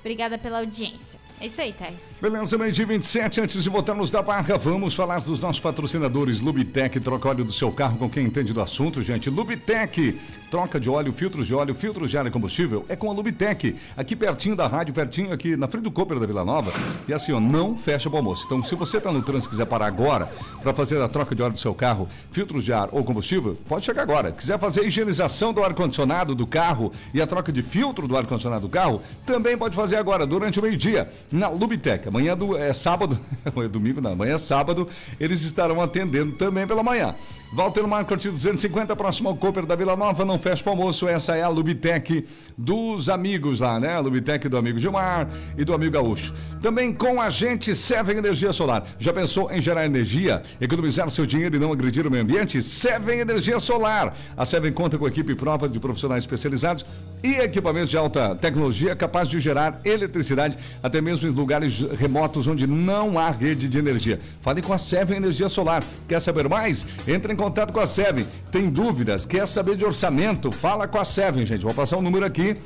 [0.04, 1.18] Obrigada pela audiência.
[1.40, 2.16] É isso aí, Thais.
[2.20, 6.42] Beleza, meio dia 27, antes de voltarmos da barra, vamos falar dos nossos patrocinadores.
[6.42, 9.30] Lubitec, troca óleo do seu carro com quem entende do assunto, gente.
[9.30, 10.20] Lubitec,
[10.54, 13.74] troca de óleo, filtros de óleo, filtros de ar e combustível, é com a Lubitec.
[13.96, 16.72] Aqui pertinho da rádio, pertinho aqui na frente do Cooper da Vila Nova.
[17.08, 18.44] E assim, ó, não fecha o almoço.
[18.46, 20.28] Então, se você tá no trânsito e quiser parar agora
[20.62, 23.84] para fazer a troca de óleo do seu carro, filtros de ar ou combustível, pode
[23.84, 24.30] chegar agora.
[24.30, 28.68] Quiser fazer a higienização do ar-condicionado do carro e a troca de filtro do ar-condicionado
[28.68, 32.06] do carro, também pode fazer agora, durante o meio-dia na Lubitec.
[32.06, 34.88] Amanhã do, é sábado, é domingo, não, amanhã é sábado,
[35.18, 37.12] eles estarão atendendo também pela manhã.
[37.54, 41.42] Walter Marcos 250, próximo ao Cooper da Vila Nova, não fecha o almoço, essa é
[41.44, 42.26] a Lubitec
[42.58, 43.94] dos amigos lá, né?
[43.94, 46.34] A Lubitec do amigo Gilmar e do amigo Gaúcho.
[46.60, 48.82] Também com a gente, Seven Energia Solar.
[48.98, 52.60] Já pensou em gerar energia, economizar seu dinheiro e não agredir o meio ambiente?
[52.60, 54.16] Seven Energia Solar.
[54.36, 56.84] A Seven conta com equipe própria de profissionais especializados
[57.22, 62.66] e equipamentos de alta tecnologia capaz de gerar eletricidade até mesmo em lugares remotos onde
[62.66, 64.18] não há rede de energia.
[64.40, 65.84] Fale com a Seven Energia Solar.
[66.08, 66.84] Quer saber mais?
[67.06, 68.26] Entre em contato com a Seven.
[68.50, 69.26] Tem dúvidas?
[69.26, 70.50] Quer saber de orçamento?
[70.50, 71.62] Fala com a Seven, gente.
[71.62, 72.56] Vou passar o um número aqui.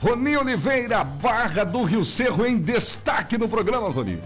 [0.00, 4.20] Rony Oliveira, Barra do Rio Cerro em destaque no programa, Rony.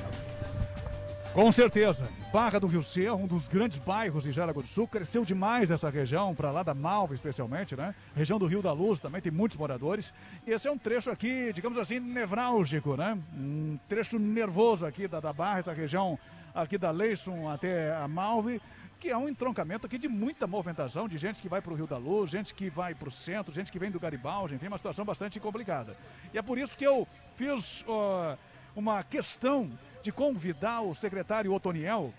[1.34, 2.04] Com certeza.
[2.32, 5.90] Barra do Rio Cerro, um dos grandes bairros de Jaraguá do Sul, cresceu demais essa
[5.90, 7.92] região, para lá da Malva especialmente, né?
[8.14, 10.14] Região do Rio da Luz também tem muitos moradores.
[10.46, 13.18] E esse é um trecho aqui, digamos assim, nevrálgico, né?
[13.34, 16.16] Um trecho nervoso aqui da, da Barra, essa região
[16.54, 18.62] aqui da Leison até a Malve,
[19.00, 21.88] que é um entroncamento aqui de muita movimentação, de gente que vai para o Rio
[21.88, 24.78] da Luz, gente que vai para o centro, gente que vem do Garibaldi, enfim, uma
[24.78, 25.96] situação bastante complicada.
[26.32, 28.38] E é por isso que eu fiz uh,
[28.76, 29.68] uma questão
[30.02, 32.12] de convidar o secretário Otoniel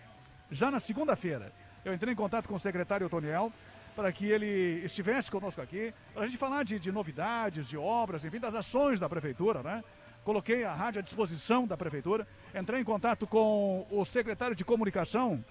[0.52, 1.52] já na segunda-feira.
[1.84, 3.52] Eu entrei em contato com o secretário Otoniel
[3.96, 8.24] para que ele estivesse conosco aqui, para a gente falar de, de, novidades, de obras,
[8.24, 9.84] enfim, das ações da prefeitura, né?
[10.24, 15.44] Coloquei a rádio à disposição da prefeitura, entrei em contato com o secretário de comunicação,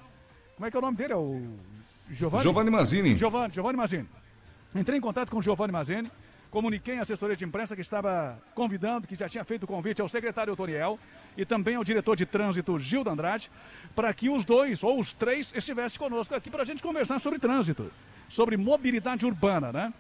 [0.55, 1.13] como é que é o nome dele?
[1.13, 1.59] É o
[2.11, 2.43] Giovanni?
[2.43, 3.17] Giovanni Mazini.
[3.17, 4.09] Giovanni, Giovanni Mazini.
[4.75, 6.11] Entrei em contato com o Giovanni Mazini,
[6.51, 10.09] comuniquei à assessoria de imprensa que estava convidando, que já tinha feito o convite ao
[10.09, 10.99] secretário Otoniel
[11.41, 13.51] e também ao diretor de trânsito Gil Andrade,
[13.97, 17.39] para que os dois ou os três estivessem conosco aqui para a gente conversar sobre
[17.39, 17.91] trânsito,
[18.29, 19.93] sobre mobilidade urbana, né?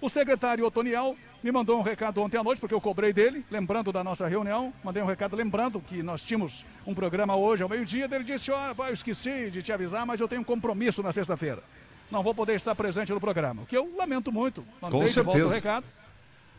[0.00, 3.90] O secretário Otoniel me mandou um recado ontem à noite, porque eu cobrei dele, lembrando
[3.90, 4.72] da nossa reunião.
[4.84, 8.08] Mandei um recado lembrando que nós tínhamos um programa hoje ao meio-dia.
[8.10, 11.12] Ele disse: Olha, pai, eu esqueci de te avisar, mas eu tenho um compromisso na
[11.12, 11.62] sexta-feira.
[12.10, 13.62] Não vou poder estar presente no programa.
[13.62, 14.64] O que eu lamento muito.
[14.80, 15.54] Mandei Com de volta o certeza.
[15.54, 15.86] recado,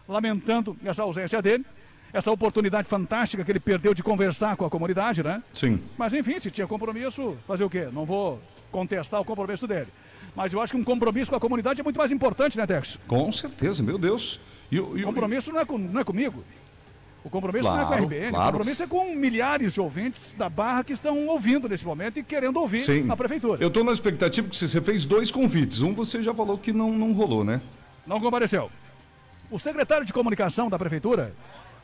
[0.07, 1.65] lamentando essa ausência dele,
[2.15, 5.43] essa oportunidade fantástica que ele perdeu de conversar com a comunidade, né?
[5.53, 5.81] Sim.
[5.97, 7.89] Mas enfim, se tinha compromisso, fazer o quê?
[7.91, 9.87] Não vou contestar o compromisso dele.
[10.35, 12.97] Mas eu acho que um compromisso com a comunidade é muito mais importante, né, Tex?
[13.07, 14.39] Com certeza, meu Deus.
[14.71, 16.43] E, o- e compromisso não é, com, não é comigo.
[17.23, 18.29] O compromisso não é com a Claro, RBN.
[18.31, 18.49] claro.
[18.49, 22.23] O compromisso é com milhares de ouvintes da Barra que estão ouvindo nesse momento e
[22.23, 23.09] querendo ouvir Sim.
[23.09, 23.61] a prefeitura.
[23.63, 25.81] Eu tô na expectativa que você fez dois convites.
[25.81, 27.61] Um você já falou que não, não rolou, né?
[28.05, 28.69] Não compareceu.
[29.49, 31.33] O secretário de comunicação da prefeitura,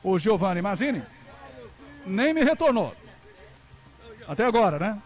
[0.04, 1.02] o Giovanni Mazini,
[2.06, 2.94] nem me retornou.
[4.28, 4.98] Até agora, né?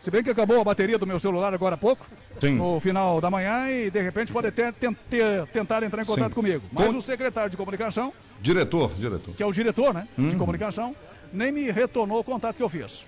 [0.00, 2.06] Se bem que acabou a bateria do meu celular agora há pouco,
[2.40, 2.52] Sim.
[2.54, 6.28] no final da manhã, e de repente pode até ten- ter- tentar entrar em contato
[6.28, 6.34] Sim.
[6.34, 6.62] comigo.
[6.72, 9.34] Mas Com- o secretário de comunicação, Diretor, diretor.
[9.34, 10.38] que é o diretor né, de Uhum.
[10.38, 10.94] comunicação,
[11.32, 13.04] nem me retornou o contato que eu fiz.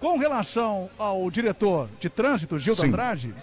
[0.00, 2.88] Com relação ao diretor de trânsito, Gildo Sim.
[2.88, 3.34] Andrade,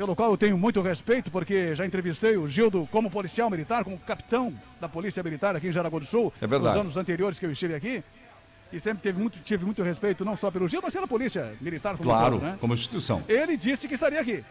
[0.00, 3.98] pelo qual eu tenho muito respeito, porque já entrevistei o Gildo como policial militar, como
[3.98, 7.52] capitão da Polícia Militar aqui em Jaraguá do Sul, É nos anos anteriores que eu
[7.52, 8.02] estive aqui.
[8.72, 11.98] E sempre teve muito, tive muito respeito, não só pelo Gildo, mas pela Polícia Militar
[11.98, 12.56] como Claro, todo, né?
[12.58, 13.22] como instituição.
[13.28, 14.42] Ele disse que estaria aqui.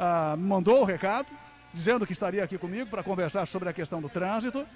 [0.00, 1.28] Ah, mandou o recado,
[1.72, 4.66] dizendo que estaria aqui comigo para conversar sobre a questão do trânsito.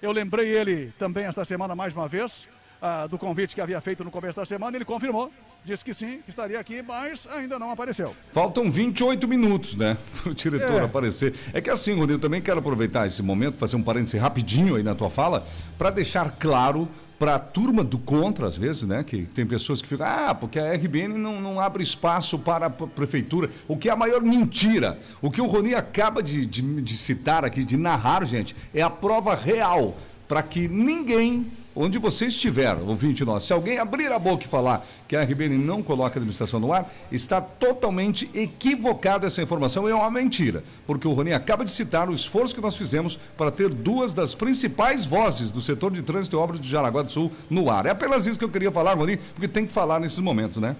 [0.00, 2.48] Eu lembrei ele também esta semana mais uma vez
[2.80, 4.76] ah, do convite que havia feito no começo da semana.
[4.76, 5.30] Ele confirmou,
[5.64, 8.14] disse que sim, que estaria aqui, mas ainda não apareceu.
[8.32, 9.96] Faltam 28 minutos, né?
[10.26, 10.84] O diretor É.
[10.84, 11.34] aparecer.
[11.52, 14.82] É que assim, Rodrigo, eu também quero aproveitar esse momento, fazer um parêntese rapidinho aí
[14.82, 15.46] na tua fala,
[15.78, 19.02] para deixar claro para a turma do contra, às vezes, né?
[19.02, 22.70] Que tem pessoas que ficam, ah, porque a RBN não, não abre espaço para a
[22.70, 23.48] prefeitura.
[23.66, 24.98] O que é a maior mentira.
[25.22, 28.90] O que o Rony acaba de, de, de citar aqui, de narrar, gente, é a
[28.90, 29.96] prova real
[30.28, 34.84] para que ninguém onde você estiver, ouvinte nosso, se alguém abrir a boca e falar
[35.06, 39.86] que a RBN não coloca a administração no ar, está totalmente equivocada essa informação.
[39.86, 43.50] É uma mentira, porque o Rony acaba de citar o esforço que nós fizemos para
[43.50, 47.30] ter duas das principais vozes do setor de trânsito e obras de Jaraguá do Sul
[47.50, 47.84] no ar.
[47.84, 50.74] É apenas isso que eu queria falar, Rony, porque tem que falar nesses momentos, né?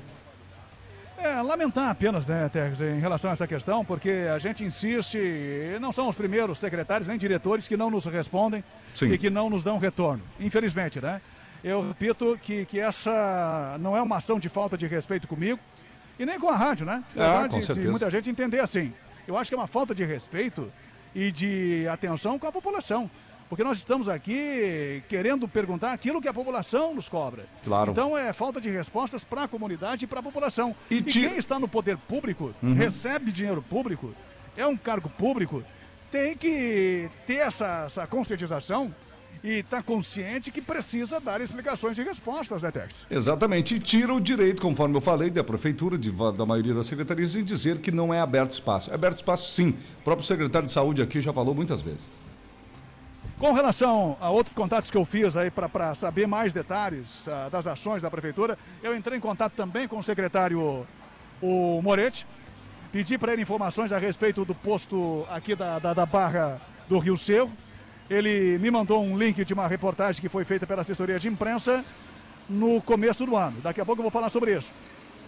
[1.18, 5.78] É, lamentar apenas, né, Terres, em relação a essa questão, porque a gente insiste, e
[5.80, 8.62] não são os primeiros secretários nem diretores que não nos respondem
[8.96, 9.12] Sim.
[9.12, 10.22] e que não nos dão retorno.
[10.40, 11.20] Infelizmente, né?
[11.62, 15.59] Eu repito que, que essa não é uma ação de falta de respeito comigo
[16.18, 17.02] e nem com a rádio, né?
[17.16, 17.90] Ah, Apesar com de- de, certeza.
[17.90, 18.92] muita gente entender assim.
[19.26, 20.70] Eu acho que é uma falta de respeito
[21.14, 23.11] e de atenção com a população.
[23.48, 27.46] Porque nós estamos aqui querendo perguntar aquilo que a população nos cobra.
[27.64, 27.92] Claro.
[27.92, 30.74] Então é falta de respostas para a comunidade e para a população.
[30.90, 32.74] E E, ti- quem está no poder público, Uhum.
[32.74, 34.12] recebe dinheiro público,
[34.56, 35.62] é um cargo público,
[36.11, 38.95] tem que ter essa, essa conscientização
[39.42, 43.07] e estar consciente que precisa dar explicações e respostas, né, Tex?
[43.11, 47.37] Exatamente, e tira o direito, conforme eu falei, da prefeitura, de, da maioria das secretarias,
[47.37, 48.90] em dizer que não é aberto espaço.
[48.90, 49.71] É aberto espaço sim.
[50.01, 52.11] O próprio secretário de saúde aqui já falou muitas vezes.
[53.38, 57.66] Com relação a outros contatos que eu fiz aí para saber mais detalhes ah, das
[57.66, 60.87] ações da prefeitura, eu entrei em contato também com o secretário
[61.42, 62.27] o Moretti,
[62.96, 67.14] pedi para ele informações a respeito do posto aqui da, da, da Barra do Rio
[67.14, 67.52] Cerro.
[68.09, 71.85] Ele me mandou um link de uma reportagem que foi feita pela assessoria de imprensa
[72.48, 73.61] no começo do ano.
[73.61, 74.72] Daqui a pouco eu vou falar sobre isso.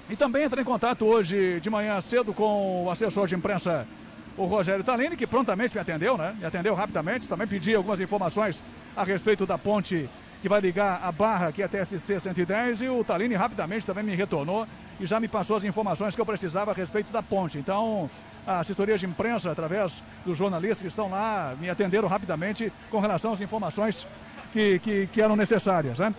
[0.08, 3.86] E também entrei em contato hoje de manhã cedo com o assessor de imprensa,
[4.34, 6.34] o Rogério Talini, que prontamente me atendeu, né?
[6.38, 7.28] Me atendeu rapidamente.
[7.28, 8.62] Também pedi algumas informações
[8.96, 10.08] a respeito da ponte
[10.40, 14.14] que vai ligar a Barra aqui até SC 110 e o Talini rapidamente também me
[14.14, 14.66] retornou
[15.00, 17.58] e já me passou as informações que eu precisava a respeito da ponte.
[17.58, 18.08] Então,
[18.46, 23.32] a assessoria de imprensa, através dos jornalistas que estão lá, me atenderam rapidamente com relação
[23.32, 24.06] às informações
[24.52, 26.14] que, que, que eram necessárias, né?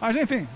[0.00, 0.48] Mas, enfim,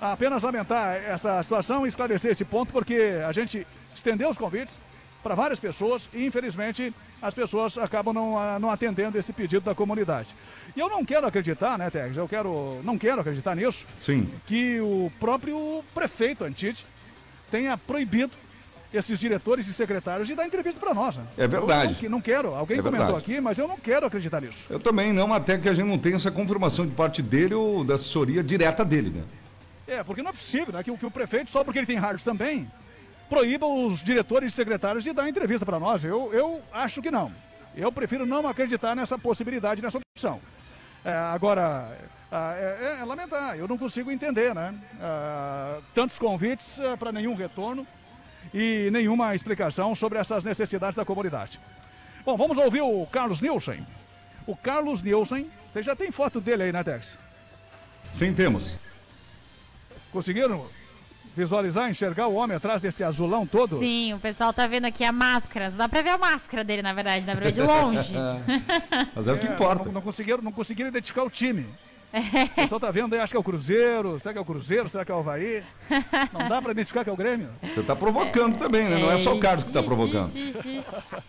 [0.00, 4.78] apenas lamentar essa situação e esclarecer esse ponto, porque a gente estendeu os convites
[5.22, 9.74] para várias pessoas e, infelizmente, as pessoas acabam não, ah, não atendendo esse pedido da
[9.74, 10.34] comunidade.
[10.74, 12.16] E eu não quero acreditar, né, Tex?
[12.16, 14.28] Eu quero, não quero acreditar nisso, Sim.
[14.46, 16.86] que o próprio prefeito Antite
[17.50, 18.32] tenha proibido
[18.92, 21.16] esses diretores e secretários de dar entrevista para nós.
[21.16, 21.24] né?
[21.36, 21.96] É verdade.
[22.02, 22.54] Eu não, não quero.
[22.54, 23.24] Alguém É comentou verdade.
[23.32, 24.66] aqui, mas eu não quero acreditar nisso.
[24.70, 27.84] Eu também não, até que a gente não tenha essa confirmação de parte dele ou
[27.84, 29.22] da assessoria direta dele, né?
[29.86, 30.82] É, porque não é possível, né?
[30.82, 32.70] Que, o- que o prefeito, só porque ele tem rádios também,
[33.28, 36.02] proíba os diretores e secretários de dar entrevista para nós.
[36.04, 37.32] Eu, eu acho que não.
[37.74, 40.38] Eu prefiro não acreditar nessa possibilidade, nessa opção.
[41.04, 41.98] É, agora,
[42.30, 44.74] ah, é, é lamentar, eu não consigo entender, né?
[45.94, 47.86] Tantos convites para nenhum retorno
[48.54, 51.58] e nenhuma explicação sobre essas necessidades da comunidade.
[52.24, 53.86] Bom, vamos ouvir o Carlos Nielsen.
[54.46, 57.18] O Carlos Nielsen, você já tem foto dele aí, né, Tex?
[58.10, 58.76] Sim, temos.
[60.12, 60.66] Conseguiram
[61.36, 63.78] visualizar, enxergar o homem atrás desse azulão todo?
[63.78, 65.70] Sim, o pessoal tá vendo aqui a máscara.
[65.70, 68.14] Só dá pra ver a máscara dele, na verdade, dá pra ver de longe.
[69.14, 69.84] Mas é o que É, importa.
[69.86, 71.66] Não, não conseguiram, não conseguiram identificar o time.
[72.12, 74.86] O pessoal tá vendo aí, acho que é o Cruzeiro, será que é o Cruzeiro,
[74.86, 75.62] será que é o Havaí?
[76.30, 77.48] Não dá pra identificar que é o Grêmio?
[77.62, 78.98] Você está provocando também, né?
[78.98, 80.30] Não é só o Carlos que está Ixi, provocando.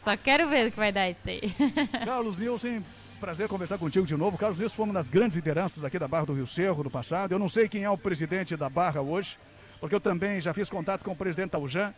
[0.04, 1.56] Só quero ver o que vai dar isso daí.
[2.04, 2.84] Carlos Nilson,
[3.18, 4.38] prazer conversar contigo de novo.
[4.38, 7.32] Carlos Nilson foi uma das grandes lideranças aqui da Barra do Rio Cerro no passado.
[7.32, 9.38] Eu não sei quem é o presidente da Barra hoje,
[9.84, 11.94] porque eu também já fiz contato com o presidente Taujan.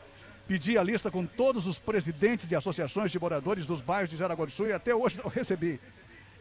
[0.48, 4.44] Pedi a lista com todos os presidentes de associações de moradores dos bairros de Jaraguá
[4.44, 5.80] do Sul e até hoje não recebi.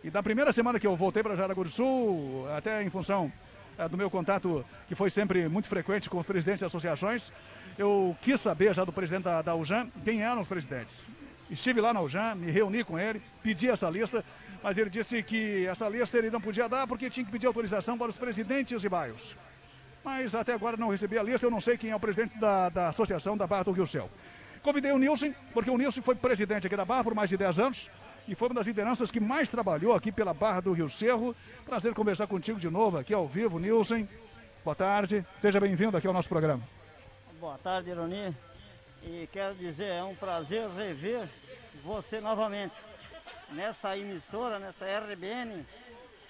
[0.03, 3.31] E da primeira semana que eu voltei para Jaraguá do Sul, até em função
[3.77, 7.31] eh, do meu contato, que foi sempre muito frequente com os presidentes de associações,
[7.77, 10.99] eu quis saber já do presidente da, da UJAM quem eram os presidentes.
[11.51, 14.25] Estive lá na UJAM, me reuni com ele, pedi essa lista,
[14.63, 17.99] mas ele disse que essa lista ele não podia dar porque tinha que pedir autorização
[17.99, 19.37] para os presidentes de bairros.
[20.05, 22.69] Mas até agora não recebi a lista, eu não sei quem é o presidente da,
[22.69, 24.11] da Associação da Barra do Rio Céu.
[24.63, 27.59] Convidei o Nilson, porque o Nilson foi presidente aqui da Barra por mais de 10
[27.59, 27.91] anos
[28.29, 31.35] e foi uma das lideranças que mais trabalhou aqui pela Barra do Rio Cerro.
[31.65, 34.07] Prazer conversar contigo de novo aqui ao vivo, Nilson.
[34.63, 36.63] Boa tarde, seja bem-vindo aqui ao nosso programa.
[37.41, 38.35] Boa tarde, Ironi.
[39.03, 41.29] E quero dizer, é um prazer rever
[41.85, 42.75] você novamente
[43.53, 45.65] nessa emissora, nessa RBN,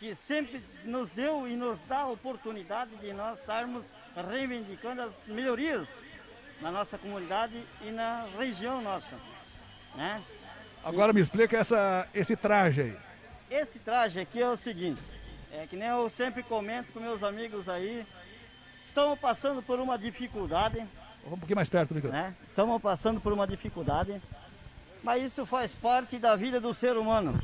[0.05, 3.83] que sempre nos deu e nos dá a oportunidade de nós estarmos
[4.31, 5.89] reivindicando as melhorias
[6.61, 9.17] na nossa comunidade e na região nossa.
[9.95, 10.23] Né?
[10.85, 12.97] Agora me explica essa, esse traje aí.
[13.51, 15.01] Esse traje aqui é o seguinte,
[15.51, 18.07] é que nem eu sempre comento com meus amigos aí,
[18.85, 20.87] estamos passando por uma dificuldade,
[21.23, 22.25] Vamos um pouquinho mais perto do microfone.
[22.25, 22.35] né?
[22.47, 24.21] Estamos passando por uma dificuldade,
[25.03, 27.43] mas isso faz parte da vida do ser humano.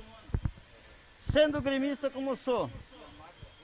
[1.32, 2.68] Sendo gremista como sou,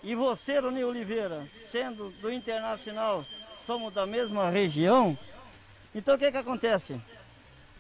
[0.03, 3.25] e você, Rony Oliveira, sendo do Internacional,
[3.67, 5.19] somos da mesma região,
[5.93, 7.01] então o que que acontece?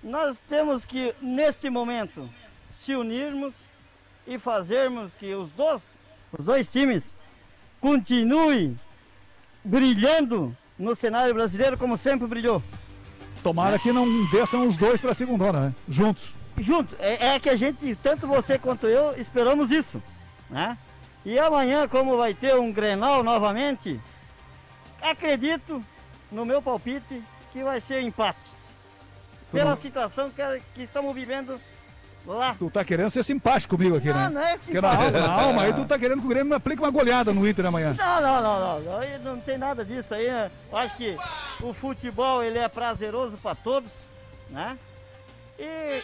[0.03, 2.29] Nós temos que, neste momento,
[2.68, 3.55] se unirmos
[4.27, 5.83] e fazermos que os dois,
[6.37, 7.14] os dois times
[7.81, 8.79] continuem
[9.62, 12.61] brilhando no cenário brasileiro como sempre brilhou.
[13.40, 15.75] Tomara que não desçam os dois para a segunda, né?
[15.88, 16.35] Juntos.
[16.59, 20.03] Junto, é, é que a gente, tanto você quanto eu, esperamos isso,
[20.49, 20.77] né?
[21.25, 24.01] E amanhã, como vai ter um Grenal novamente,
[25.03, 25.83] acredito,
[26.31, 28.38] no meu palpite, que vai ser empate.
[29.51, 30.42] Pela não- situação que,
[30.75, 31.61] que estamos vivendo
[32.27, 32.55] lá.
[32.59, 34.29] Tu tá querendo ser simpático comigo aqui, Não, né?
[34.31, 35.11] não é não, simpático.
[35.19, 37.95] não, mas aí tu tá querendo que o Grêmio aplique uma goleada no Inter amanhã.
[37.97, 40.27] Não, não, não, não, não, não tem nada disso aí.
[40.27, 40.51] né?
[40.71, 41.16] Eu acho que
[41.61, 43.90] o futebol ele é prazeroso para todos,
[44.51, 44.77] né?
[45.59, 46.03] E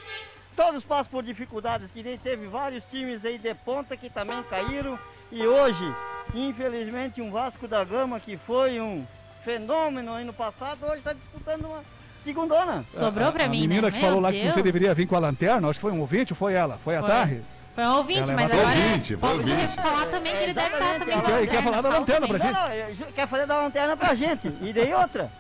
[0.57, 4.99] todos passam por dificuldades, que nem teve vários times aí de ponta que também caíram.
[5.31, 5.95] E hoje,
[6.35, 9.07] infelizmente, um Vasco da Gama que foi um
[9.45, 11.83] fenômeno aí no passado, hoje está disputando uma
[12.15, 12.85] segundona.
[12.89, 13.91] Sobrou pra a mim, menina né?
[13.91, 14.55] que Meu falou lá que Deus.
[14.55, 16.79] você deveria vir com a lanterna, acho que foi um ouvinte ou foi ela?
[16.85, 17.09] Foi a Foi.
[17.11, 17.43] Tarre?
[17.75, 19.77] Foi um ouvinte, Ela é mas agora ouvinte, posso ouvinte.
[19.77, 21.43] falar também que ele deve estar também.
[21.43, 22.55] E quer falar da fala lanterna pra também.
[22.55, 22.69] gente?
[22.79, 24.49] Não, não, ju- quer fazer da lanterna pra gente.
[24.61, 25.31] E daí outra.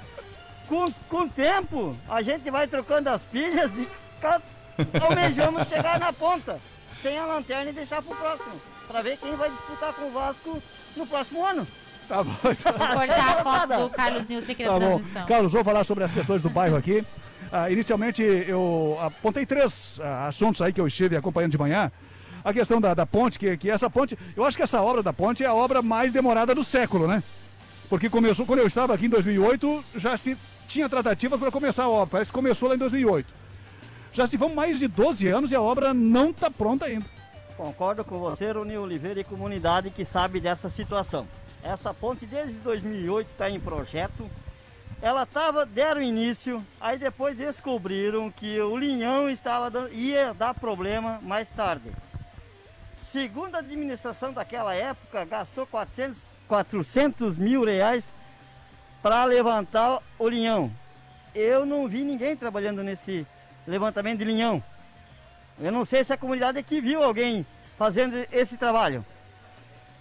[0.66, 3.86] Com, com o tempo, a gente vai trocando as pilhas e
[5.00, 6.58] almejamos chegar na ponta.
[6.94, 8.52] Sem a lanterna e deixar pro próximo.
[8.86, 10.62] Pra ver quem vai disputar com o Vasco
[10.96, 11.66] no próximo ano.
[12.08, 12.72] Tá bom, então.
[12.72, 14.86] Vou cortar a foto do Carlos Nilson aqui da Tá bom.
[14.96, 15.26] transmissão.
[15.26, 17.04] Carlos, vou falar sobre as questões do bairro aqui.
[17.50, 21.90] Ah, inicialmente, eu apontei três ah, assuntos aí que eu estive acompanhando de manhã.
[22.44, 25.12] A questão da, da ponte, que, que essa ponte, eu acho que essa obra da
[25.12, 27.22] ponte é a obra mais demorada do século, né?
[27.88, 31.88] Porque começou, quando eu estava aqui em 2008, já se tinha tratativas para começar a
[31.88, 32.06] obra.
[32.12, 33.41] Parece que começou lá em 2008.
[34.12, 37.06] Já se vão mais de 12 anos e a obra não está pronta ainda.
[37.56, 41.26] Concordo com você, Rony Oliveira e comunidade que sabe dessa situação.
[41.62, 44.28] Essa ponte desde 2008 está em projeto.
[45.00, 51.18] Ela tava, deram início, aí depois descobriram que o linhão estava dando- ia dar problema
[51.22, 51.90] mais tarde.
[52.94, 58.04] Segundo a administração daquela época, gastou 400, 400 mil reais
[59.02, 60.70] para levantar o linhão.
[61.34, 63.26] Eu não vi ninguém trabalhando nesse
[63.66, 64.62] levantamento de linhão.
[65.60, 67.46] Eu não sei se a comunidade aqui viu alguém
[67.78, 69.04] fazendo esse trabalho.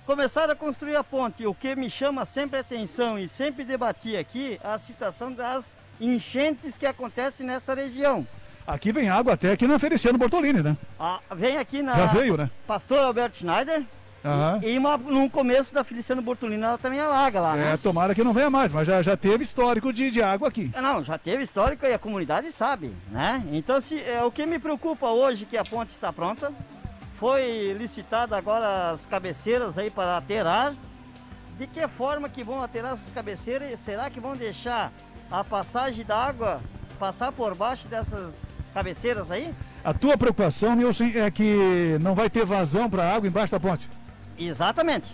[0.06, 1.45] Começaram a construir a ponte.
[1.45, 5.78] O que me chama sempre a atenção e sempre debati aqui é a situação das
[6.00, 8.26] enchentes que acontecem nessa região.
[8.65, 10.78] Aqui vem água até aqui na Feliciano Bortolini, né?
[11.00, 12.50] Ah, vem aqui na Já veio, né?
[12.67, 13.84] Pastor Alberto Schneider
[14.23, 14.60] Aham.
[14.63, 17.77] e uma, no começo da Feliciano Bortolini ela também alaga lá, É, né?
[17.81, 20.71] tomara que não venha mais, mas já, já teve histórico de, de água aqui.
[20.81, 23.43] Não, já teve histórico e a comunidade sabe, né?
[23.51, 26.51] Então, se, é, o que me preocupa hoje é que a ponte está pronta,
[27.19, 30.73] foi licitada agora as cabeceiras aí para aterar.
[31.57, 33.79] De que forma que vão aterar essas cabeceiras?
[33.81, 34.91] Será que vão deixar
[35.29, 36.60] a passagem da água
[36.97, 38.36] passar por baixo dessas
[38.73, 39.53] cabeceiras aí?
[39.84, 43.88] A tua preocupação, Nilson, é que não vai ter vazão para água embaixo da ponte.
[44.47, 45.08] Exatamente.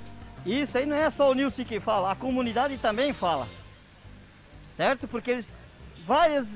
[0.46, 3.48] Isso aí não é só o Nilson que fala, a comunidade também fala.
[4.76, 5.08] Certo?
[5.08, 5.54] Porque eles.
[6.06, 6.48] Várias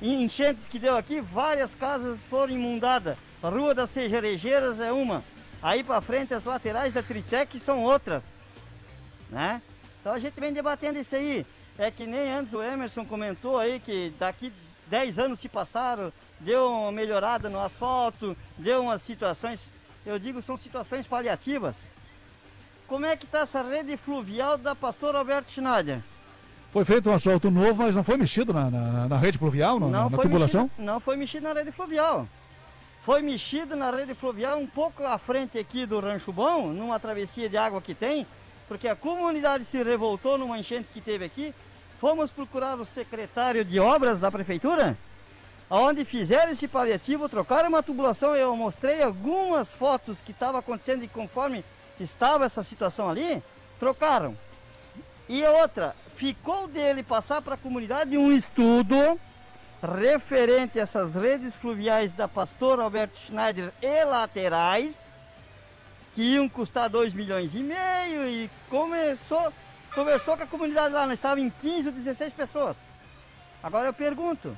[0.00, 3.16] enchentes que deu aqui, várias casas foram inundadas.
[3.42, 5.24] A Rua das Cejarejeiras é uma.
[5.60, 8.22] Aí para frente as laterais da Tritec são outra.
[9.30, 9.60] Né?
[10.00, 11.44] Então a gente vem debatendo isso aí.
[11.76, 14.52] É que nem antes o Emerson comentou aí que daqui
[14.86, 19.58] 10 anos se passaram, deu uma melhorada no asfalto, deu umas situações,
[20.06, 21.84] eu digo são situações paliativas.
[22.86, 26.00] Como é que está essa rede fluvial da Pastor Alberto Schneider?
[26.70, 29.86] Foi feito um asfalto novo, mas não foi mexido na, na, na rede pluvial, na,
[29.86, 30.64] na, na tubulação?
[30.64, 32.28] mexido, não foi mexido na rede fluvial.
[33.04, 37.48] Foi mexido na rede fluvial um pouco à frente aqui do Rancho Bom, numa travessia
[37.48, 38.26] de água que tem,
[38.66, 41.54] porque a comunidade se revoltou numa enchente que teve aqui.
[42.00, 44.96] Fomos procurar o secretário de obras da prefeitura,
[45.70, 48.34] onde fizeram esse paliativo, trocaram uma tubulação.
[48.34, 51.64] Eu mostrei algumas fotos que estavam acontecendo e conforme
[52.02, 53.42] estava essa situação ali,
[53.78, 54.36] trocaram.
[55.28, 59.18] E outra, ficou dele passar para a comunidade um estudo
[59.82, 64.96] referente a essas redes fluviais da Pastor Alberto Schneider e laterais,
[66.14, 69.52] que iam custar 2 milhões e meio e começou,
[69.94, 72.78] conversou com a comunidade lá, nós estávamos em 15 ou 16 pessoas.
[73.62, 74.56] Agora eu pergunto,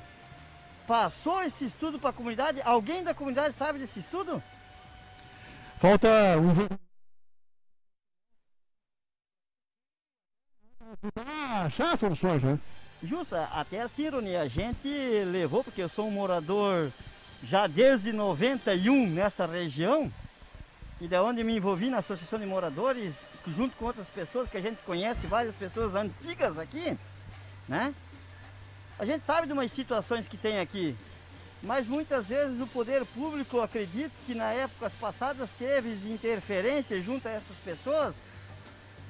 [0.87, 2.61] passou esse estudo para a comunidade?
[2.63, 4.41] Alguém da comunidade sabe desse estudo?
[5.79, 6.86] Falta um.
[11.65, 12.59] Achar soluções, né?
[13.03, 14.87] Justo, até a Cirone, a gente
[15.25, 16.91] levou, porque eu sou um morador
[17.43, 20.11] já desde 91 nessa região,
[20.99, 23.13] e da onde me envolvi na Associação de Moradores,
[23.55, 26.97] junto com outras pessoas que a gente conhece, várias pessoas antigas aqui,
[27.67, 27.93] né?
[28.97, 30.97] A gente sabe de umas situações que tem aqui,
[31.61, 37.31] mas muitas vezes o poder público, acredito que na épocas passadas teve interferência junto a
[37.31, 38.15] essas pessoas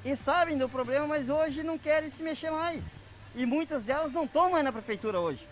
[0.04, 2.90] e sabem do problema, mas hoje não querem se mexer mais.
[3.34, 5.46] E muitas delas não estão mais na prefeitura hoje.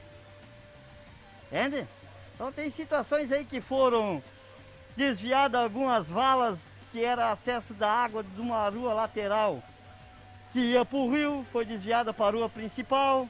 [1.47, 1.87] Entende?
[2.35, 4.23] Então tem situações aí que foram
[4.97, 9.63] desviadas algumas valas que era acesso da água de uma rua lateral
[10.53, 13.29] que ia para o rio, foi desviada para a rua principal.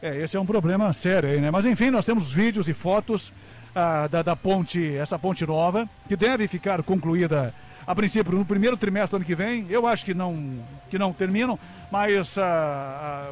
[0.00, 1.50] É, esse é um problema sério aí, né?
[1.50, 3.32] Mas enfim, nós temos vídeos e fotos
[3.74, 7.52] ah, da, da ponte, essa ponte nova, que deve ficar concluída
[7.90, 9.66] a princípio no primeiro trimestre do ano que vem.
[9.68, 11.58] Eu acho que não, que não terminam,
[11.90, 12.44] mas ah,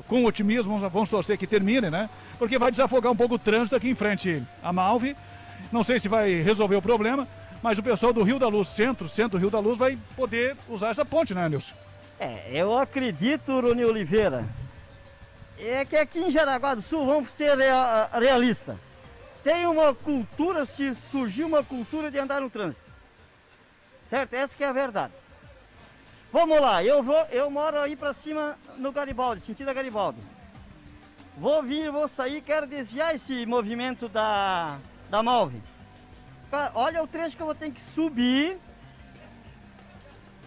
[0.00, 2.10] ah, com otimismo vamos torcer que termine, né?
[2.40, 5.16] Porque vai desafogar um pouco o trânsito aqui em frente à Malve.
[5.70, 7.26] Não sei se vai resolver o problema,
[7.62, 10.88] mas o pessoal do Rio da Luz, centro, centro Rio da Luz, vai poder usar
[10.88, 11.74] essa ponte, né, Nilson?
[12.18, 14.44] É, eu acredito, Rony Oliveira,
[15.56, 18.76] é que aqui em Jaraguá do Sul, vamos ser rea realista,
[19.44, 22.87] tem uma cultura, se surgiu uma cultura de andar no trânsito.
[24.10, 24.32] Certo?
[24.34, 25.12] Essa que é a verdade.
[26.32, 30.20] Vamos lá, eu vou, eu moro aí para cima no Garibaldi, sentido a Garibaldi.
[31.38, 34.78] Vou vir, vou sair, quero desviar esse movimento da,
[35.08, 35.62] da Malve.
[36.74, 38.58] Olha o trecho que eu vou ter que subir,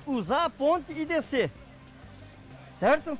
[0.05, 1.51] usar a ponte e descer.
[2.79, 3.17] Certo?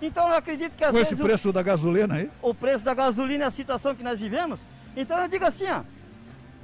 [0.00, 2.30] Então eu acredito que às Com esse preço o, da gasolina aí?
[2.42, 4.60] O preço da gasolina é a situação que nós vivemos.
[4.96, 5.82] Então eu digo assim, ó.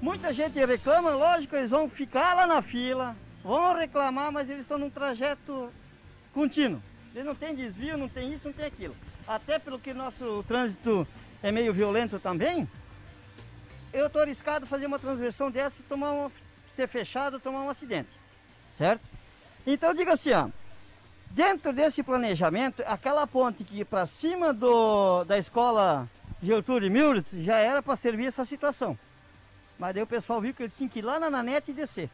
[0.00, 4.78] Muita gente reclama, lógico, eles vão ficar lá na fila, vão reclamar, mas eles estão
[4.78, 5.70] num trajeto
[6.32, 6.82] contínuo.
[7.14, 8.96] Eles não tem desvio, não tem isso, não tem aquilo.
[9.28, 11.06] Até pelo que nosso trânsito
[11.42, 12.66] é meio violento também,
[13.92, 16.30] eu estou arriscado fazer uma transversão dessa e tomar um,
[16.74, 18.08] ser fechado, tomar um acidente.
[18.70, 19.02] Certo?
[19.66, 20.48] Então diga assim, ó.
[21.30, 26.08] Dentro desse planejamento, aquela ponte que para cima do, da escola
[26.42, 28.98] Gertrude Milritz já era para servir essa situação.
[29.80, 32.10] Mas daí o pessoal viu que ele tinha que ir lá na nanete e descer.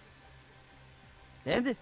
[1.40, 1.76] Entende?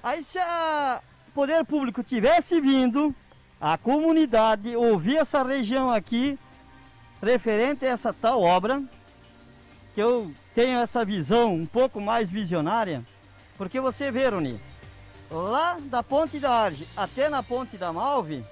[0.00, 3.12] Aí se o poder público tivesse vindo,
[3.60, 6.38] a comunidade ouvir essa região aqui,
[7.20, 8.80] referente a essa tal obra,
[9.92, 13.04] que eu tenho essa visão um pouco mais visionária,
[13.58, 14.30] porque você vê,
[15.28, 18.44] lá da ponte da Arge até na ponte da Malve,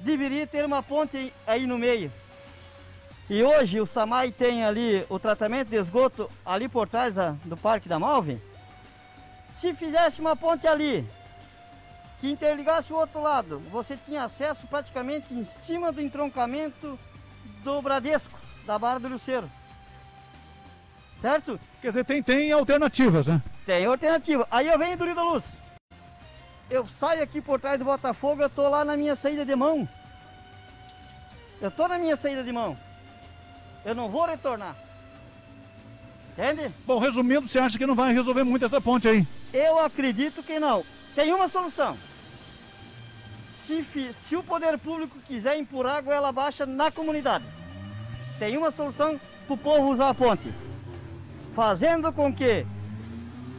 [0.00, 2.12] deveria ter uma ponte aí no meio.
[3.30, 7.58] E hoje o Samai tem ali o tratamento de esgoto ali por trás da, do
[7.58, 8.40] Parque da Malve.
[9.60, 11.06] Se fizesse uma ponte ali,
[12.20, 16.98] que interligasse o outro lado, você tinha acesso praticamente em cima do entroncamento
[17.62, 19.50] do Bradesco, da Barra do Luceiro.
[21.20, 21.60] Certo?
[21.82, 23.42] Quer dizer, tem, tem alternativas, né?
[23.66, 24.48] Tem alternativa.
[24.50, 25.44] Aí eu venho do Rio da Luz.
[26.70, 29.86] Eu saio aqui por trás do Botafogo, eu tô lá na minha saída de mão.
[31.60, 32.76] Eu tô na minha saída de mão.
[33.84, 34.76] Eu não vou retornar.
[36.32, 36.72] Entende?
[36.86, 39.26] Bom, resumindo, você acha que não vai resolver muito essa ponte aí?
[39.52, 40.84] Eu acredito que não.
[41.14, 41.96] Tem uma solução.
[43.66, 43.84] Se,
[44.28, 47.44] se o poder público quiser empurrar a goela baixa na comunidade,
[48.38, 50.48] tem uma solução para o povo usar a ponte.
[51.54, 52.64] Fazendo com que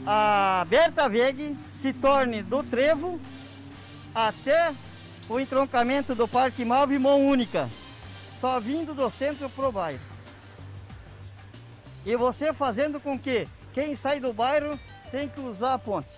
[0.07, 3.19] a Berta Veg se torne do trevo
[4.15, 4.73] até
[5.27, 7.69] o entroncamento do Parque Malve Mão Única,
[8.39, 9.99] só vindo do centro pro bairro.
[12.05, 14.79] E você fazendo com que quem sai do bairro
[15.11, 16.11] tem que usar a ponte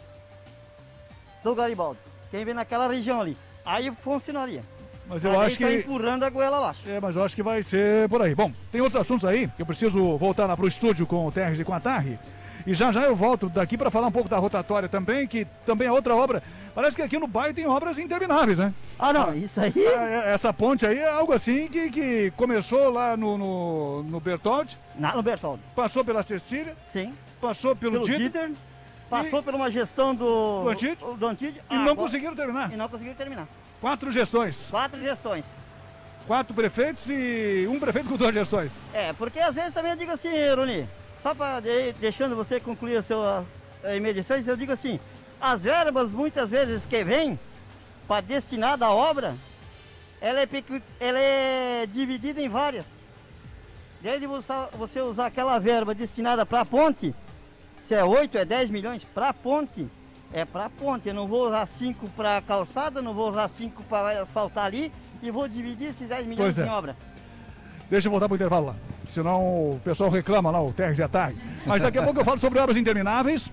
[1.43, 1.99] do Garibaldi.
[2.30, 3.36] Quem vem naquela região ali.
[3.65, 4.63] Aí funcionaria.
[5.07, 5.76] Mas eu acho tá que.
[5.76, 6.82] empurrando a goela abaixo.
[6.88, 8.34] É, mas eu acho que vai ser por aí.
[8.34, 11.59] Bom, tem outros assuntos aí que eu preciso voltar lá pro estúdio com o Terres
[11.59, 12.17] e com a Tarri.
[12.65, 15.88] E já já eu volto daqui para falar um pouco da rotatória também, que também
[15.88, 16.41] é outra obra.
[16.74, 18.74] Parece que aqui no bairro tem obras intermináveis, né?
[18.97, 19.74] Ah, não, isso aí.
[19.76, 24.78] É, essa ponte aí é algo assim que, que começou lá no, no, no Bertoldi.
[24.95, 25.61] Não, no Bertoldi.
[25.76, 26.76] Passou pela Cecília.
[26.91, 27.13] Sim.
[27.41, 28.51] Passou pelo, pelo Dieter.
[29.09, 29.43] Passou e...
[29.43, 30.63] por uma gestão do.
[30.63, 30.97] Do Antide.
[31.17, 31.57] Do Antide.
[31.57, 31.95] E ah, não agora...
[31.95, 32.72] conseguiram terminar.
[32.72, 33.47] E não conseguiram terminar.
[33.82, 34.69] Quatro gestões.
[34.69, 35.43] Quatro gestões.
[36.26, 38.74] Quatro prefeitos e um prefeito com duas gestões.
[38.93, 40.88] É, porque às vezes também eu digo assim, Rony,
[41.22, 43.43] só para de, deixando você concluir a sua
[43.99, 44.99] medições, eu digo assim,
[45.42, 47.39] as verbas muitas vezes que vêm
[48.08, 49.36] para destinar da obra,
[50.22, 50.48] ela é,
[51.00, 52.96] ela é dividida em várias.
[54.02, 57.14] Desde você usar aquela verba destinada para a ponte,
[57.88, 59.88] se é 8, é 10 milhões para a ponte,
[60.32, 61.08] é para a ponte.
[61.08, 65.30] Eu não vou usar 5 para calçada, não vou usar 5 para asfaltar ali e
[65.30, 66.66] vou dividir esses 10 milhões é.
[66.66, 66.96] em obra.
[67.89, 68.76] Deixa eu voltar para o intervalo lá.
[69.08, 71.38] Senão o pessoal reclama lá, o e a Tarde.
[71.66, 73.52] Mas daqui a pouco eu falo sobre obras intermináveis.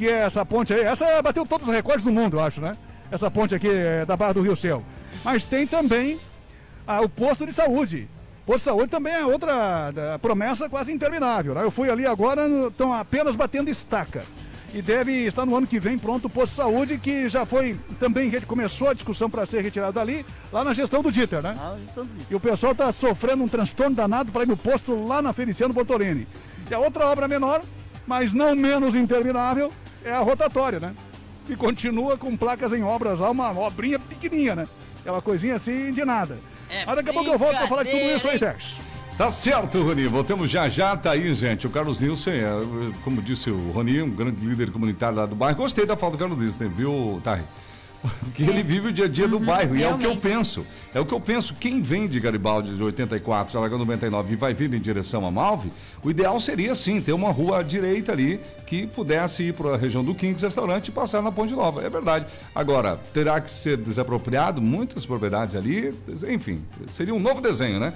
[0.00, 0.80] Que é essa ponte aí.
[0.80, 2.72] Essa bateu todos os recordes do mundo, eu acho, né?
[3.10, 4.82] Essa ponte aqui é da Barra do Rio Céu.
[5.22, 6.18] Mas tem também
[6.86, 8.08] ah, o posto de saúde.
[8.46, 11.54] Posto de saúde também é outra da, promessa quase interminável.
[11.54, 11.62] Né?
[11.62, 14.24] Eu fui ali agora, estão apenas batendo estaca.
[14.72, 17.76] E deve estar no ano que vem pronto o posto de saúde, que já foi
[17.98, 21.54] também começou a discussão para ser retirado dali, lá na gestão do Dieter, né?
[21.58, 25.20] Ah, então, E o pessoal está sofrendo um transtorno danado para ir no posto lá
[25.20, 26.26] na Feliciano Bortolini.
[26.70, 27.60] E a outra obra menor,
[28.06, 29.70] mas não menos interminável,
[30.04, 30.94] é a rotatória, né?
[31.48, 34.68] E continua com placas em obras lá, uma obrinha pequenininha, né?
[35.04, 36.38] É uma coisinha assim de nada.
[36.68, 38.76] É Mas daqui a pouco eu volto para falar de tudo isso aí, Tex.
[39.18, 40.06] Tá certo, Rony.
[40.06, 40.96] Voltamos já já.
[40.96, 41.66] Tá aí, gente.
[41.66, 42.50] O Carlos Nilson, é,
[43.04, 45.58] como disse o Rony, um grande líder comunitário lá do bairro.
[45.58, 47.42] Gostei da fala do Carlos Nilson, viu, Thay?
[48.20, 49.76] Porque ele vive o dia a dia do bairro.
[49.76, 50.20] E é o que eu realmente.
[50.20, 50.66] penso.
[50.94, 51.54] É o que eu penso.
[51.54, 55.30] Quem vem de Garibaldi de 84, já largou 99 e vai vir em direção a
[55.30, 55.70] Malve,
[56.02, 59.76] o ideal seria sim ter uma rua à direita ali que pudesse ir para a
[59.76, 61.82] região do Kings Restaurante e passar na Ponte Nova.
[61.82, 62.26] É verdade.
[62.54, 65.92] Agora, terá que ser desapropriado muitas propriedades ali,
[66.28, 67.92] enfim, seria um novo desenho, né?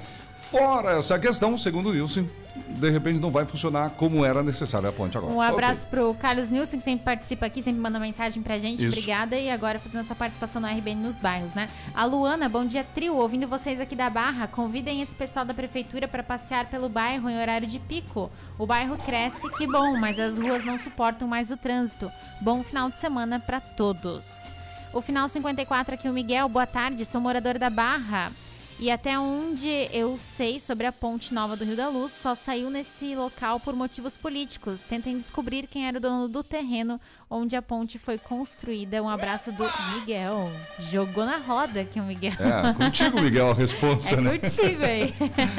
[0.51, 2.27] Fora essa questão, segundo o Nilson,
[2.69, 5.33] de repente não vai funcionar como era necessário a ponte agora.
[5.33, 8.85] Um abraço pro Carlos Nilson, que sempre participa aqui, sempre manda mensagem pra gente.
[8.85, 8.99] Isso.
[8.99, 9.37] Obrigada.
[9.37, 11.69] E agora fazendo essa participação no RBN nos bairros, né?
[11.95, 13.17] A Luana, bom dia, trio.
[13.17, 17.41] Ouvindo vocês aqui da Barra, convidem esse pessoal da prefeitura para passear pelo bairro em
[17.41, 18.31] horário de pico.
[18.59, 22.11] O bairro cresce, que bom, mas as ruas não suportam mais o trânsito.
[22.41, 24.51] Bom final de semana pra todos.
[24.93, 26.49] O final 54 aqui, o Miguel.
[26.49, 28.31] Boa tarde, sou morador da Barra.
[28.79, 32.71] E até onde eu sei sobre a Ponte Nova do Rio da Luz, só saiu
[32.71, 34.83] nesse local por motivos políticos.
[34.83, 37.01] Tentem descobrir quem era o dono do terreno
[37.31, 39.03] onde a ponte foi construída.
[39.03, 39.65] Um abraço do
[39.95, 40.51] Miguel.
[40.91, 42.33] Jogou na roda aqui o Miguel.
[42.39, 44.39] É, contigo, Miguel, a resposta, É né?
[44.39, 45.15] contigo aí.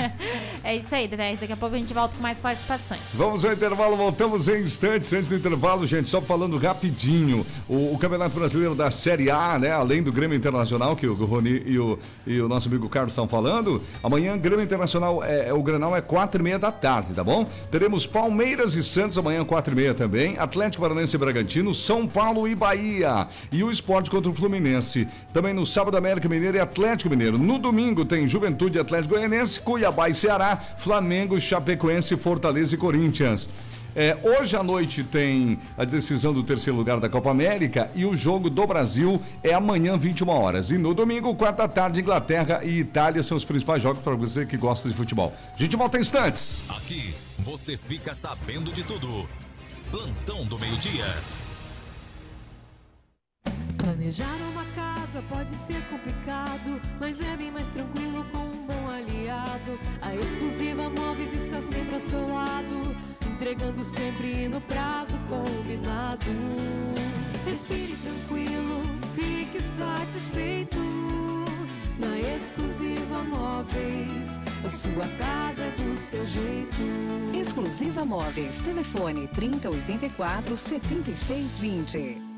[0.63, 1.35] é isso aí, Dedé.
[1.35, 3.01] Daqui a pouco a gente volta com mais participações.
[3.13, 5.11] Vamos ao intervalo, voltamos em instantes.
[5.11, 7.45] Antes do intervalo, gente, só falando rapidinho.
[7.67, 9.71] O, o Campeonato Brasileiro da Série A, né?
[9.71, 13.27] Além do Grêmio Internacional, que o Rony e o, e o nosso amigo Carlos estão
[13.27, 17.23] falando, amanhã Grêmio Internacional, é, é- o Granal é quatro e meia da tarde, tá
[17.23, 17.47] bom?
[17.71, 20.37] Teremos Palmeiras e Santos amanhã, quatro e meia também.
[20.37, 23.27] Atlético Paranaense e Bragantino, São Paulo e Bahia.
[23.51, 25.07] E o esporte contra o Fluminense.
[25.33, 27.37] Também no sábado, América Mineiro e Atlético Mineiro.
[27.37, 33.49] No domingo tem Juventude Atlético Goianense, Cuiabá e Ceará, Flamengo, Chapecoense, Fortaleza e Corinthians.
[33.95, 38.15] É, hoje à noite tem a decisão do terceiro lugar da Copa América e o
[38.15, 40.69] jogo do Brasil é amanhã, 21 horas.
[40.69, 44.57] E no domingo, quarta tarde, Inglaterra e Itália são os principais jogos para você que
[44.57, 45.33] gosta de futebol.
[45.55, 46.65] A gente volta em instantes.
[46.69, 49.25] Aqui você fica sabendo de tudo.
[49.89, 51.05] Plantão do meio-dia.
[53.77, 59.79] Planejar uma casa pode ser complicado, mas é bem mais tranquilo com um bom aliado.
[60.01, 62.95] A exclusiva Móveis está sempre ao seu lado,
[63.35, 66.25] entregando sempre no prazo combinado.
[67.45, 68.81] Respire tranquilo,
[69.13, 70.77] fique satisfeito.
[71.99, 77.37] Na exclusiva Móveis, a sua casa é do seu jeito.
[77.37, 78.57] Exclusiva Móveis.
[78.59, 82.34] Telefone 3084 7620.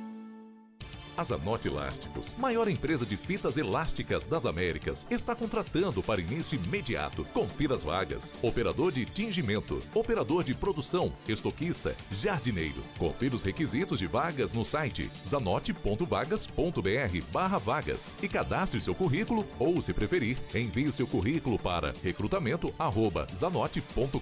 [1.17, 7.25] A Zanotti Elásticos, maior empresa de fitas elásticas das Américas, está contratando para início imediato.
[7.33, 8.35] Confira as vagas.
[8.39, 12.83] Operador de tingimento, operador de produção, estoquista, jardineiro.
[12.99, 19.81] Confira os requisitos de vagas no site zanotti.vagas.br barra vagas e cadastre seu currículo ou,
[19.81, 24.21] se preferir, envie seu currículo para recrutamento arroba zanotti.com.br.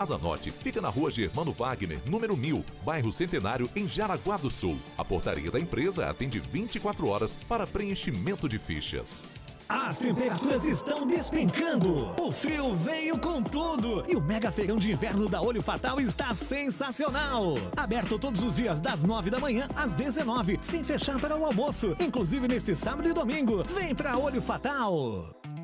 [0.00, 4.76] A Zanotti fica na rua Germano Wagner, número 1000, bairro Centenário, em Jaraguá do Sul.
[4.98, 9.24] A portaria da empresa atende 24 horas para preenchimento de fichas.
[9.68, 12.12] As temperaturas estão despencando.
[12.20, 14.04] O frio veio com tudo.
[14.08, 17.54] E o mega feirão de inverno da Olho Fatal está sensacional.
[17.76, 21.94] Aberto todos os dias das 9 da manhã às 19, sem fechar para o almoço.
[22.00, 23.62] Inclusive neste sábado e domingo.
[23.72, 25.39] Vem pra Olho Fatal.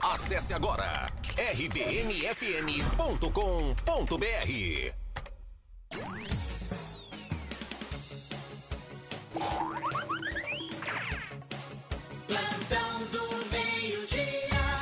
[0.00, 1.82] Acesse agora rbnfm.com.br.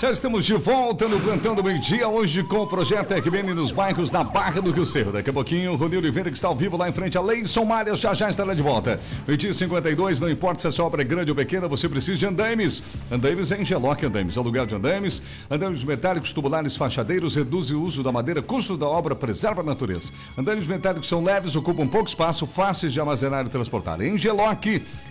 [0.00, 3.70] Já estamos de volta no Plantão do Meio Dia, hoje com o projeto RBN nos
[3.70, 5.12] bairros da Barra do Rio Cerro.
[5.12, 7.66] Daqui a pouquinho, o Rony Oliveira, que está ao vivo lá em frente à Leison
[7.66, 8.98] Malhas, já já estará de volta.
[9.28, 12.18] Meio dia 52, não importa se a sua obra é grande ou pequena, você precisa
[12.18, 12.82] de andaimes.
[13.12, 15.20] Andaimes é Engeloc Andaimes, aluguel de andaimes,
[15.50, 20.10] andaimes metálicos, tubulares, fachadeiros, reduz o uso da madeira, custo da obra, preserva a natureza.
[20.38, 24.00] Andaimes metálicos são leves, ocupam pouco espaço, fáceis de armazenar e transportar.
[24.00, 24.64] Engeloc,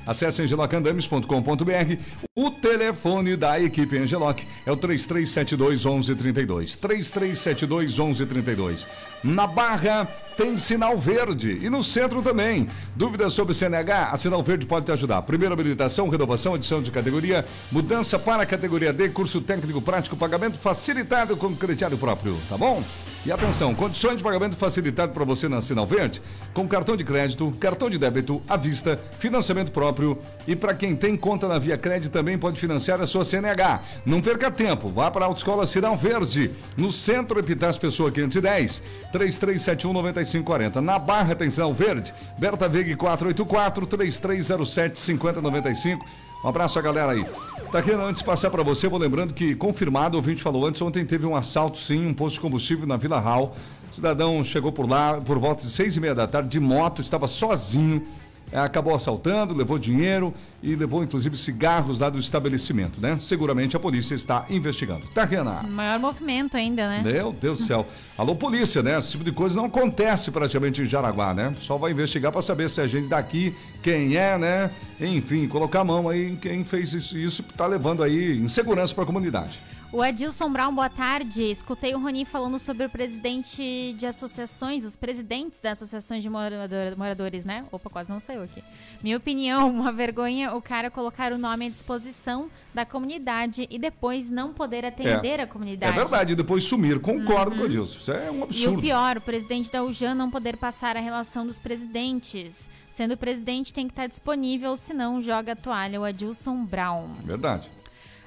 [0.08, 1.96] acesse engelocandames.com.br.
[2.36, 6.76] O telefone da equipe Engeloc é o 3372 1132.
[6.78, 8.88] 3372 1132.
[9.24, 10.08] Na Barra
[10.38, 12.68] tem sinal verde e no centro também.
[12.96, 14.10] Dúvidas sobre CNH?
[14.12, 15.22] A Sinal Verde pode te ajudar.
[15.24, 20.58] Primeira habilitação, renovação, adição de categoria, mudança para a categoria D, curso técnico prático, pagamento
[20.58, 22.82] facilitado com crediário próprio, tá bom?
[23.26, 26.22] E atenção, condições de pagamento facilitado para você na Sinal Verde,
[26.54, 30.18] com cartão de crédito, cartão de débito, à vista, financiamento próprio
[30.48, 33.82] e para quem tem conta na Via Crédito também pode financiar a sua CNH.
[34.06, 39.92] Não perca tempo, vá para a Autoescola Sinal Verde, no centro Epitácio Pessoa 510, 3371
[39.92, 40.82] 9540.
[40.82, 46.06] Na Barra tem Sinal Verde, Berta Veg 484 3307 5095.
[46.44, 47.26] Um abraço a galera aí.
[47.72, 50.82] Tá aqui, antes de passar para você, vou lembrando que, confirmado, o ouvinte falou antes,
[50.82, 53.54] ontem teve um assalto, sim, um posto de combustível na Vila Hall.
[53.92, 57.02] O cidadão chegou por lá por volta de seis e meia da tarde, de moto,
[57.02, 58.06] estava sozinho.
[58.52, 63.18] É, acabou assaltando, levou dinheiro e levou inclusive cigarros lá do estabelecimento, né?
[63.22, 65.06] Seguramente a polícia está investigando.
[65.14, 65.64] Tá, Renan?
[65.70, 67.02] Maior movimento ainda, né?
[67.04, 67.86] Meu Deus do céu.
[68.18, 68.98] Alô, polícia, né?
[68.98, 71.54] Esse tipo de coisa não acontece praticamente em Jaraguá, né?
[71.58, 74.72] Só vai investigar para saber se é gente daqui, quem é, né?
[75.00, 79.04] Enfim, colocar a mão aí em quem fez isso, isso tá levando aí insegurança para
[79.04, 79.62] a comunidade.
[79.92, 81.42] O Adilson Brown, boa tarde.
[81.50, 86.96] Escutei o Roni falando sobre o presidente de associações, os presidentes das associações de morador,
[86.96, 87.66] moradores, né?
[87.72, 88.64] Opa, quase não saiu aqui.
[89.02, 94.30] Minha opinião, uma vergonha o cara colocar o nome à disposição da comunidade e depois
[94.30, 95.44] não poder atender É.
[95.44, 95.92] a comunidade.
[95.98, 97.00] É verdade, e depois sumir.
[97.00, 97.98] Concordo com o Adilson.
[97.98, 98.78] Isso é um E absurdo.
[98.78, 102.70] o pior, o presidente da UJAN não poder passar a relação dos presidentes.
[102.92, 106.00] Sendo presidente, tem que estar disponível, senão joga a toalha.
[106.00, 107.08] O Adilson Brown.
[107.24, 107.68] Verdade.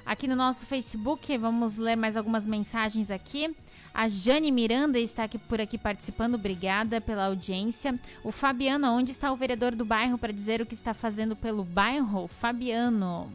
[0.04, 3.54] Aqui no nosso Facebook, vamos ler mais algumas mensagens aqui.
[3.94, 7.98] A Jane Miranda está aqui por aqui participando, obrigada pela audiência.
[8.24, 11.62] O Fabiano, onde está o vereador do bairro para dizer o que está fazendo pelo
[11.62, 12.26] bairro?
[12.26, 13.30] Fabiano.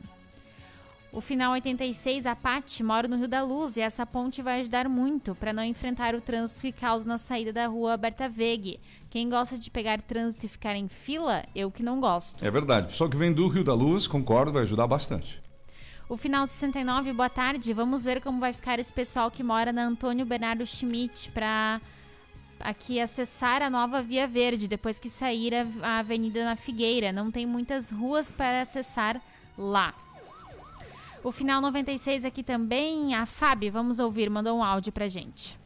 [1.12, 4.90] O final 86, a Pati, moro no Rio da Luz e essa ponte vai ajudar
[4.90, 8.80] muito para não enfrentar o trânsito que causa na saída da rua Berta Veg.
[9.10, 12.44] Quem gosta de pegar trânsito e ficar em fila, eu que não gosto.
[12.46, 12.88] É verdade.
[12.88, 15.42] Pessoal que vem do Rio da Luz, concordo, vai ajudar bastante.
[16.10, 17.74] O final 69, boa tarde.
[17.74, 21.82] Vamos ver como vai ficar esse pessoal que mora na Antônio Bernardo Schmidt para
[22.62, 25.54] aqui acessar a nova Via Verde depois que sair
[25.84, 27.12] a, Avenida na Figueira.
[27.12, 29.22] Não tem muitas ruas para acessar
[29.58, 29.94] lá.
[31.22, 35.60] O final 96 aqui também, a Fábio, vamos ouvir, mandou um áudio pra gente.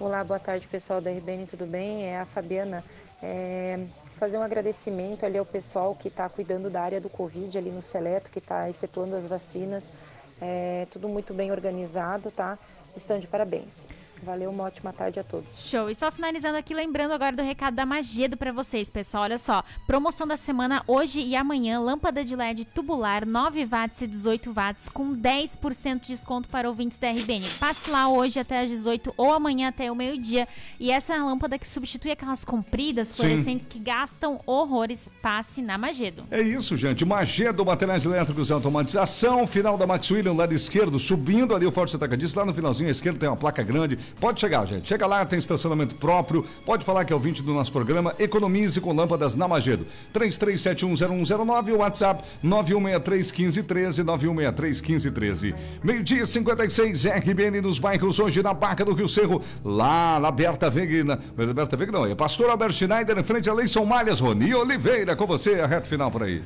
[0.00, 2.06] Olá, boa tarde pessoal da RBN, tudo bem?
[2.06, 2.84] É a Fabiana.
[3.22, 7.70] É, fazer um agradecimento ali ao pessoal que está cuidando da área do Covid ali
[7.70, 9.92] no Seleto, que está efetuando as vacinas.
[10.40, 12.58] É, tudo muito bem organizado, tá?
[12.94, 13.86] Estão de parabéns.
[14.22, 15.68] Valeu, uma ótima tarde a todos.
[15.68, 15.88] Show.
[15.90, 19.24] E só finalizando aqui, lembrando agora do recado da Magedo pra vocês, pessoal.
[19.24, 24.06] Olha só, promoção da semana hoje e amanhã, lâmpada de LED tubular 9 watts e
[24.06, 27.46] 18 watts com 10% de desconto para ouvintes da RBN.
[27.60, 30.48] Passe lá hoje até às 18 ou amanhã até o meio-dia.
[30.80, 33.14] E essa é a lâmpada que substitui aquelas compridas, Sim.
[33.22, 35.10] fluorescentes que gastam horrores.
[35.22, 36.24] Passe na Magedo.
[36.30, 37.04] É isso, gente.
[37.04, 39.46] Magedo, materiais elétricos e automatização.
[39.46, 42.40] Final da Max William, lado esquerdo, subindo ali o Forte Atacadista.
[42.40, 43.98] Lá no finalzinho à esquerda tem uma placa grande.
[44.20, 44.86] Pode chegar, gente.
[44.86, 46.44] Chega lá, tem estacionamento próprio.
[46.64, 48.14] Pode falar que é ouvinte do nosso programa.
[48.18, 49.86] Economize com lâmpadas na Magedo.
[50.14, 55.54] 33710109 o WhatsApp 91631513, 91631513.
[55.82, 60.70] Meio-dia e 56, RBN nos bairros hoje na Barca do Rio Cerro, lá na Berta
[60.70, 61.04] Veg.
[61.04, 65.14] Na, Berta Veg não, é Pastor Albert Schneider em frente a Leison Malhas, Roni Oliveira,
[65.14, 66.42] com você, a reta final por aí.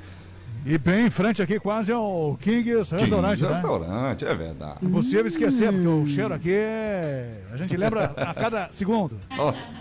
[0.65, 3.49] E bem em frente aqui, quase ao King's Restaurante, King's né?
[3.49, 4.85] Restaurante, é verdade.
[4.85, 7.43] Impossível esquecer, porque o cheiro aqui é...
[7.51, 9.19] A gente lembra a cada segundo.
[9.37, 9.73] Nossa.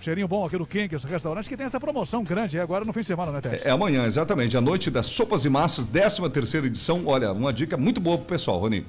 [0.00, 3.00] Cheirinho bom aqui do King's Restaurante, que tem essa promoção grande aí agora no fim
[3.00, 3.64] de semana, né, Tess?
[3.64, 7.06] É amanhã, exatamente, a noite das sopas e massas, 13 terceira edição.
[7.06, 8.84] Olha, uma dica muito boa pro pessoal, Roni.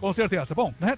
[0.00, 0.54] Com certeza.
[0.54, 0.96] Bom, né?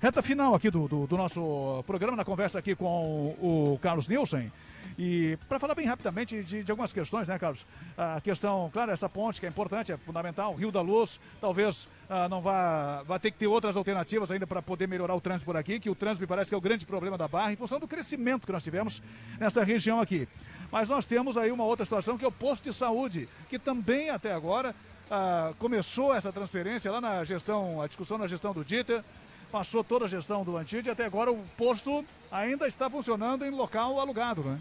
[0.00, 4.52] Reta final aqui do, do, do nosso programa, na conversa aqui com o Carlos Nielsen.
[4.98, 7.66] E para falar bem rapidamente de, de algumas questões, né, Carlos?
[7.96, 12.28] A questão, claro, essa ponte que é importante, é fundamental, Rio da Luz, talvez ah,
[12.28, 15.56] não vá, vá ter que ter outras alternativas ainda para poder melhorar o trânsito por
[15.56, 17.80] aqui, que o trânsito me parece que é o grande problema da Barra, em função
[17.80, 19.02] do crescimento que nós tivemos
[19.38, 20.28] nessa região aqui.
[20.70, 24.10] Mas nós temos aí uma outra situação que é o posto de saúde, que também
[24.10, 24.74] até agora
[25.10, 29.02] ah, começou essa transferência lá na gestão, a discussão na gestão do Dieter,
[29.50, 33.98] passou toda a gestão do Antide até agora o posto ainda está funcionando em local
[33.98, 34.60] alugado, né?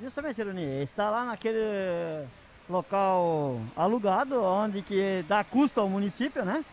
[0.00, 2.26] Justamente, Ironi, está lá naquele
[2.68, 6.64] local alugado, onde que dá custo ao município, né?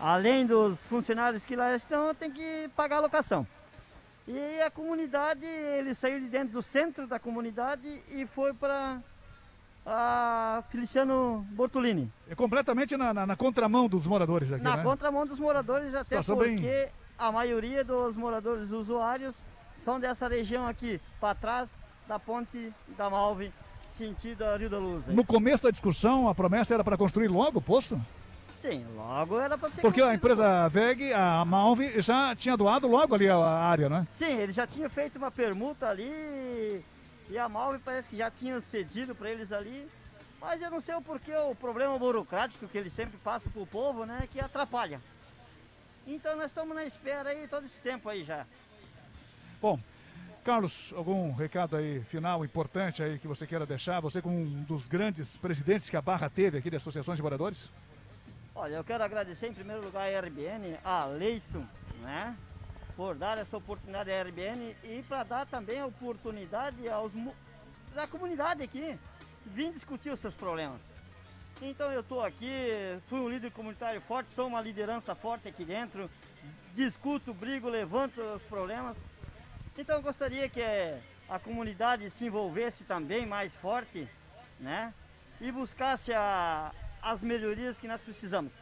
[0.00, 3.46] Além dos funcionários que lá estão, tem que pagar a locação.
[4.26, 9.00] E a comunidade, ele saiu de dentro do centro da comunidade e foi para
[9.84, 12.10] a Feliciano Bortolini.
[12.28, 14.82] É completamente na, na, na contramão dos moradores aqui, Na né?
[14.82, 19.34] contramão dos moradores, até Situação porque bem- a maioria dos moradores usuários
[19.76, 21.68] são dessa região aqui, para trás
[22.12, 23.50] da ponte da Malve,
[23.96, 25.06] sentido a Rio da Luz.
[25.06, 27.98] No começo da discussão, a promessa era para construir logo o posto?
[28.60, 33.14] Sim, logo era para ser Porque a empresa VEG, a Malve, já tinha doado logo
[33.14, 34.06] ali a área, né?
[34.12, 36.84] Sim, ele já tinha feito uma permuta ali
[37.30, 39.88] e a Malve parece que já tinha cedido para eles ali.
[40.38, 44.04] Mas eu não sei o porquê, o problema burocrático que ele sempre passa pro povo,
[44.04, 45.00] né, que atrapalha.
[46.06, 48.44] Então nós estamos na espera aí todo esse tempo aí já.
[49.62, 49.78] Bom,
[50.44, 54.00] Carlos, algum recado aí final importante aí que você queira deixar?
[54.00, 57.70] Você como um dos grandes presidentes que a Barra teve aqui das associações de moradores?
[58.52, 61.64] Olha, eu quero agradecer em primeiro lugar a RBN, a Leison,
[62.00, 62.36] né?
[62.96, 67.12] Por dar essa oportunidade à RBN e para dar também a oportunidade aos
[67.94, 68.98] da comunidade aqui
[69.46, 70.82] vir discutir os seus problemas.
[71.60, 76.10] Então eu estou aqui, fui um líder comunitário forte, sou uma liderança forte aqui dentro,
[76.74, 79.11] discuto, brigo, levanto os problemas.
[79.76, 80.98] Então eu gostaria que eh,
[81.28, 84.06] a comunidade se envolvesse também mais forte,
[84.60, 84.92] né?
[85.40, 88.52] E buscasse a- as melhorias que nós precisamos.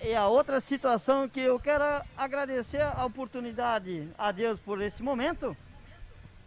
[0.00, 1.82] E, e a outra situação que eu quero
[2.16, 5.56] agradecer a oportunidade a Deus por esse momento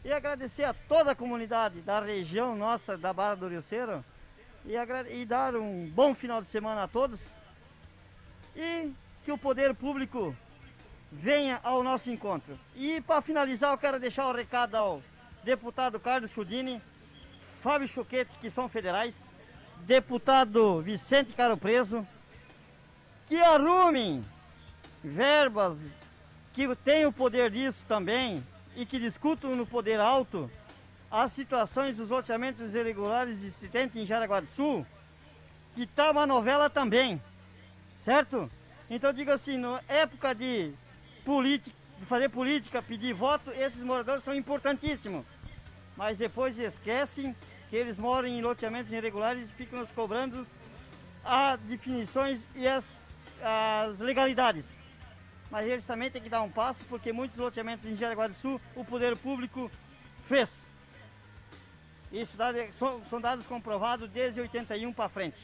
[0.05, 4.03] e agradecer a toda a comunidade da região nossa da Barra do Rio Cero
[4.65, 4.73] e,
[5.13, 7.19] e dar um bom final de semana a todos
[8.55, 8.91] e
[9.25, 10.35] que o poder público
[11.11, 12.57] venha ao nosso encontro.
[12.75, 15.03] E para finalizar, eu quero deixar o recado ao
[15.43, 16.81] deputado Carlos Chudini,
[17.61, 19.25] Fábio Choquete, que são federais,
[19.81, 22.07] deputado Vicente Caro Preso,
[23.27, 24.23] que arrumem
[25.03, 25.77] verbas
[26.53, 28.45] que tenham o poder disso também
[28.75, 30.49] e que discutam no poder alto
[31.09, 34.85] as situações dos loteamentos irregulares existentes em Jaraguá do Sul,
[35.75, 37.21] que tá uma novela também,
[37.99, 38.49] certo?
[38.89, 40.73] Então digo assim, na época de
[42.05, 45.25] fazer política, pedir voto, esses moradores são importantíssimos.
[45.95, 47.35] Mas depois esquecem
[47.69, 50.45] que eles moram em loteamentos irregulares e ficam nos cobrando
[51.23, 52.83] as definições e as,
[53.41, 54.65] as legalidades.
[55.49, 58.59] Mas eles também têm que dar um passo, porque muitos loteamentos em Jaraguá do Sul
[58.75, 59.69] o poder público
[60.27, 60.49] fez.
[62.11, 62.33] Isso
[63.09, 65.37] são, dados comprovados desde 81 para frente.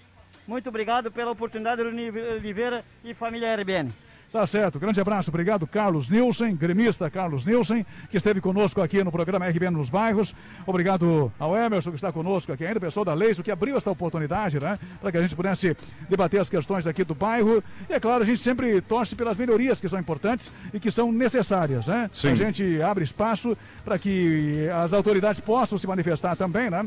[0.45, 3.93] Muito obrigado pela oportunidade, Oliveira e família RBN.
[4.32, 9.09] Tá certo, grande abraço, obrigado Carlos Nilson, gremista Carlos Nilson, que esteve conosco aqui no
[9.09, 10.36] programa RBN nos bairros.
[10.65, 14.59] Obrigado ao Emerson que está conosco aqui ainda, pessoal da Leiso que abriu essa oportunidade,
[14.59, 14.78] né?
[14.99, 15.78] Para que a gente pudesse
[16.09, 17.63] debater as questões aqui do bairro.
[17.89, 21.09] E é claro, a gente sempre torce pelas melhorias que são importantes e que são
[21.09, 22.09] necessárias, né?
[22.11, 22.32] Sim.
[22.32, 26.86] A gente abre espaço para que as autoridades possam se manifestar também, né?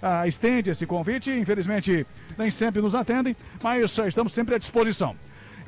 [0.00, 2.06] Ah, estende esse convite, infelizmente
[2.38, 5.14] nem sempre nos atendem, mas ah, estamos sempre à disposição.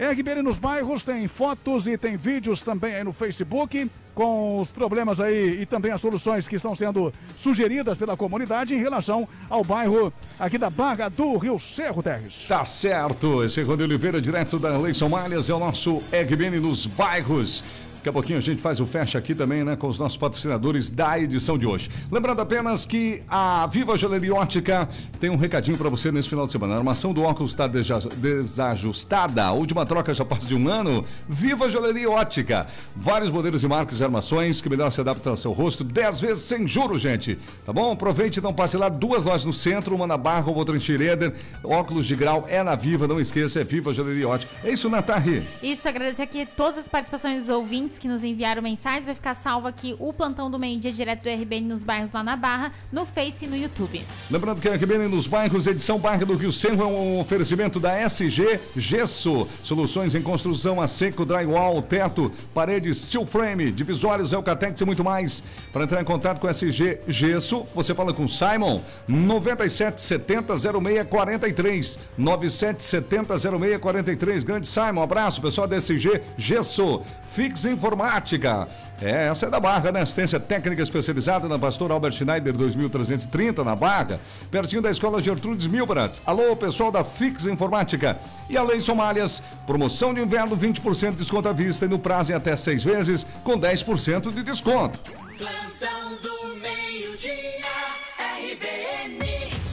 [0.01, 5.21] RBN nos bairros tem fotos e tem vídeos também aí no Facebook com os problemas
[5.21, 10.11] aí e também as soluções que estão sendo sugeridas pela comunidade em relação ao bairro
[10.39, 12.47] aqui da Barra do Rio Cerro Terres.
[12.49, 13.45] Tá certo.
[13.45, 17.63] Esse é Rony Oliveira, direto da Leison Malhas, é o nosso RBN nos bairros.
[18.01, 20.91] Daqui a pouquinho a gente faz o fecha aqui também, né, com os nossos patrocinadores
[20.91, 21.91] da edição de hoje.
[22.11, 24.89] Lembrando apenas que a Viva Joalheria Ótica
[25.19, 26.73] tem um recadinho para você nesse final de semana.
[26.73, 29.45] A armação do óculos está desajustada.
[29.45, 31.05] A última troca já passa de um ano.
[31.29, 32.69] Viva Joalheria Ótica.
[32.97, 35.85] Vários modelos e marcas e armações que melhor se adaptam ao seu rosto.
[35.85, 37.39] 10 vezes sem juros, gente.
[37.67, 37.93] Tá bom?
[37.93, 38.89] Aproveite e não passe lá.
[38.89, 41.35] Duas lojas no centro, uma na Barra, outra em Schroeder.
[41.63, 44.51] Óculos de grau é na Viva, não esqueça, é Viva Joalheria Ótica.
[44.65, 45.47] É isso, Natarri.
[45.63, 49.05] Isso, agradecer aqui todas as participações dos ouvintes que nos enviaram mensagens.
[49.05, 52.37] Vai ficar salvo aqui o plantão do meio-dia direto do RBN nos bairros lá na
[52.37, 54.05] Barra, no Face e no YouTube.
[54.31, 57.99] Lembrando que a RBN nos bairros, edição Barra do Rio Cerro é um oferecimento da
[58.01, 59.47] SG Gesso.
[59.63, 65.43] Soluções em construção a seco, drywall, teto, paredes, steel frame, divisórios, Elcatex e muito mais.
[65.73, 71.99] Para entrar em contato com a SG Gesso, você fala com Simon 9770 0643.
[72.17, 74.45] 9770 0643.
[74.45, 77.03] Grande Simon, abraço, pessoal da SG Gesso.
[77.25, 78.69] Fix em Informática.
[79.01, 80.03] É, essa é da Barra, né?
[80.03, 84.21] Assistência técnica especializada na Pastor Albert Schneider 2330 na Barra,
[84.51, 86.21] pertinho da Escola Gertrudes Milbrat.
[86.27, 88.19] Alô, pessoal da Fix Informática.
[88.51, 92.33] E a Lei Somálias, promoção de inverno 20% de desconto à vista e no prazo
[92.33, 95.01] em até seis vezes com 10% de desconto.
[95.39, 97.60] Plantão do meio-dia.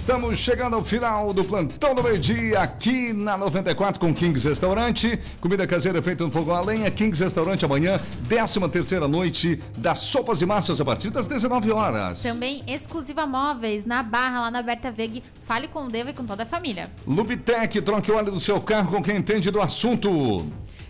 [0.08, 5.20] Estamos chegando ao final do plantão do meio-dia aqui na 94 com Kings Restaurante.
[5.41, 6.89] Comida caseira feita no fogão a lenha.
[6.89, 7.99] Kings Restaurante amanhã,
[8.30, 12.24] 13 terceira noite das sopas e massas a partir das 19 horas.
[12.24, 15.22] Também exclusiva móveis na Barra, lá na Berta Veg.
[15.45, 16.89] Fale com o Deva e com toda a família.
[17.05, 20.47] Lubitec, troque o óleo do seu carro com quem entende do assunto.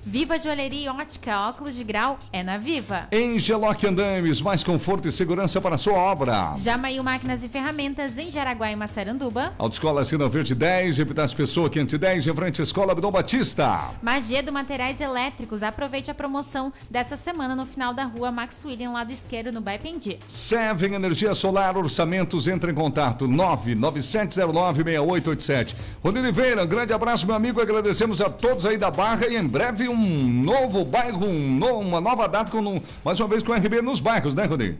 [0.10, 3.10] Viva Joalheria e Ótica, óculos de grau é na Viva.
[3.12, 6.53] Engeloc Andames, mais conforto e segurança para a sua obra.
[6.58, 9.53] Jamail Máquinas e Ferramentas em Jaraguá e Massaranduba.
[9.58, 13.89] Autoescola Sina Verde 10, Epitácio Pessoa 510, em frente à Escola Abdom Batista.
[14.01, 15.62] Magedo Materiais Elétricos.
[15.62, 20.20] Aproveite a promoção dessa semana no final da rua Max William, lado esquerdo, no Baipendi.
[20.26, 25.76] Seven Energia Solar, orçamentos, entre em contato 997096887.
[26.01, 29.45] Rony Oliveira, um grande abraço, meu amigo, agradecemos a todos aí da Barra e em
[29.45, 33.52] breve um novo bairro, um no- uma nova data, com, um- mais uma vez com
[33.52, 34.78] o RB nos bairros, né, Rony?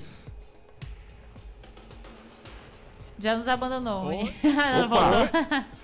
[3.20, 4.12] Já nos abandonou.
[4.12, 4.32] hein?
[4.86, 5.66] Opa.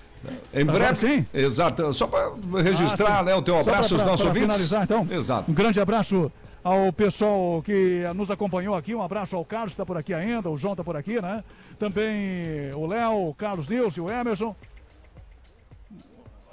[0.54, 1.26] Em Agora breve, sim?
[1.34, 2.30] Exato, só para
[2.62, 4.56] registrar, Ah, né, o teu abraço pra- aos pra- nossos pra ouvintes.
[4.68, 5.06] finalizar, então.
[5.10, 5.50] Exato.
[5.50, 6.32] Um grande abraço
[6.62, 8.94] ao pessoal que nos acompanhou aqui.
[8.94, 10.48] Um abraço ao Carlos, que está por aqui ainda.
[10.48, 11.44] O João está por aqui, né?
[11.78, 14.56] Também o Léo, o Carlos Nilson, o Emerson.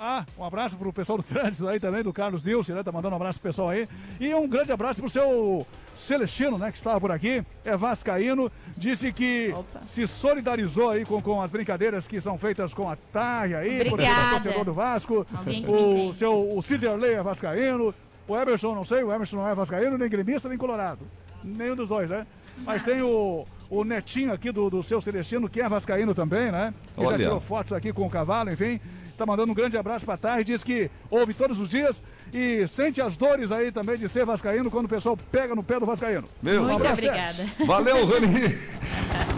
[0.03, 2.81] Ah, um abraço pro pessoal do trânsito aí também, do Carlos Nilson, né?
[2.81, 3.87] Tá mandando um abraço pro pessoal aí.
[4.19, 5.63] E um grande abraço pro seu
[5.95, 6.71] Celestino, né?
[6.71, 7.45] Que estava por aqui.
[7.63, 8.51] É vascaíno.
[8.75, 9.53] Disse que
[9.85, 13.67] se solidarizou aí com, com as brincadeiras que são feitas com a Tarja aí.
[13.67, 14.31] Por exemplo, Obrigada.
[14.31, 15.27] torcedor do Vasco.
[15.67, 17.93] O seu o Ciderley é vascaíno.
[18.27, 21.05] O Emerson, não sei, o Emerson não é vascaíno, nem gremista, nem colorado.
[21.43, 22.25] Nenhum dos dois, né?
[22.65, 26.73] Mas tem o, o netinho aqui do, do seu Celestino, que é vascaíno também, né?
[26.95, 27.17] Que já Olha.
[27.19, 28.79] tirou fotos aqui com o cavalo, enfim.
[29.21, 32.01] Tá mandando um grande abraço pra Tarde, diz que ouve todos os dias
[32.33, 35.79] e sente as dores aí também de ser vascaíno quando o pessoal pega no pé
[35.79, 36.27] do vascaíno.
[36.41, 37.45] Meu Muito abraço, obrigada.
[37.63, 38.57] Valeu, Rony.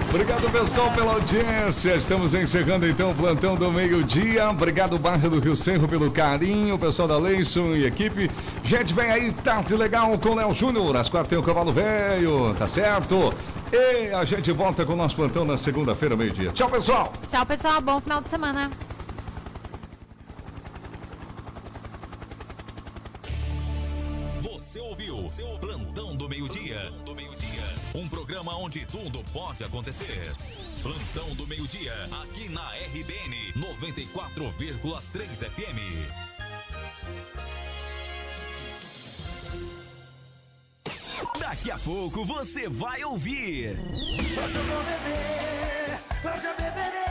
[0.08, 1.96] Obrigado, pessoal, pela audiência.
[1.98, 4.50] Estamos encerrando então o plantão do meio-dia.
[4.50, 6.80] Obrigado, Barra do Rio Cerro, pelo carinho.
[6.80, 8.32] Pessoal da Leison e equipe.
[8.64, 10.96] Gente, vem aí, tarde legal com o Léo Júnior.
[10.96, 13.34] Às quatro tem o Cavalo Velho, tá certo?
[13.70, 16.54] E a gente volta com o nosso plantão na segunda-feira, meio-dia.
[16.54, 17.12] Tchau, pessoal.
[17.28, 17.82] Tchau, pessoal.
[17.82, 18.72] Bom final de semana.
[28.34, 30.32] Programa onde tudo pode acontecer.
[30.82, 35.80] Plantão do meio-dia, aqui na RBN 94,3 FM.
[41.40, 43.70] Daqui a pouco você vai ouvir.
[43.70, 47.03] Hoje eu vou beber, hoje eu beberei.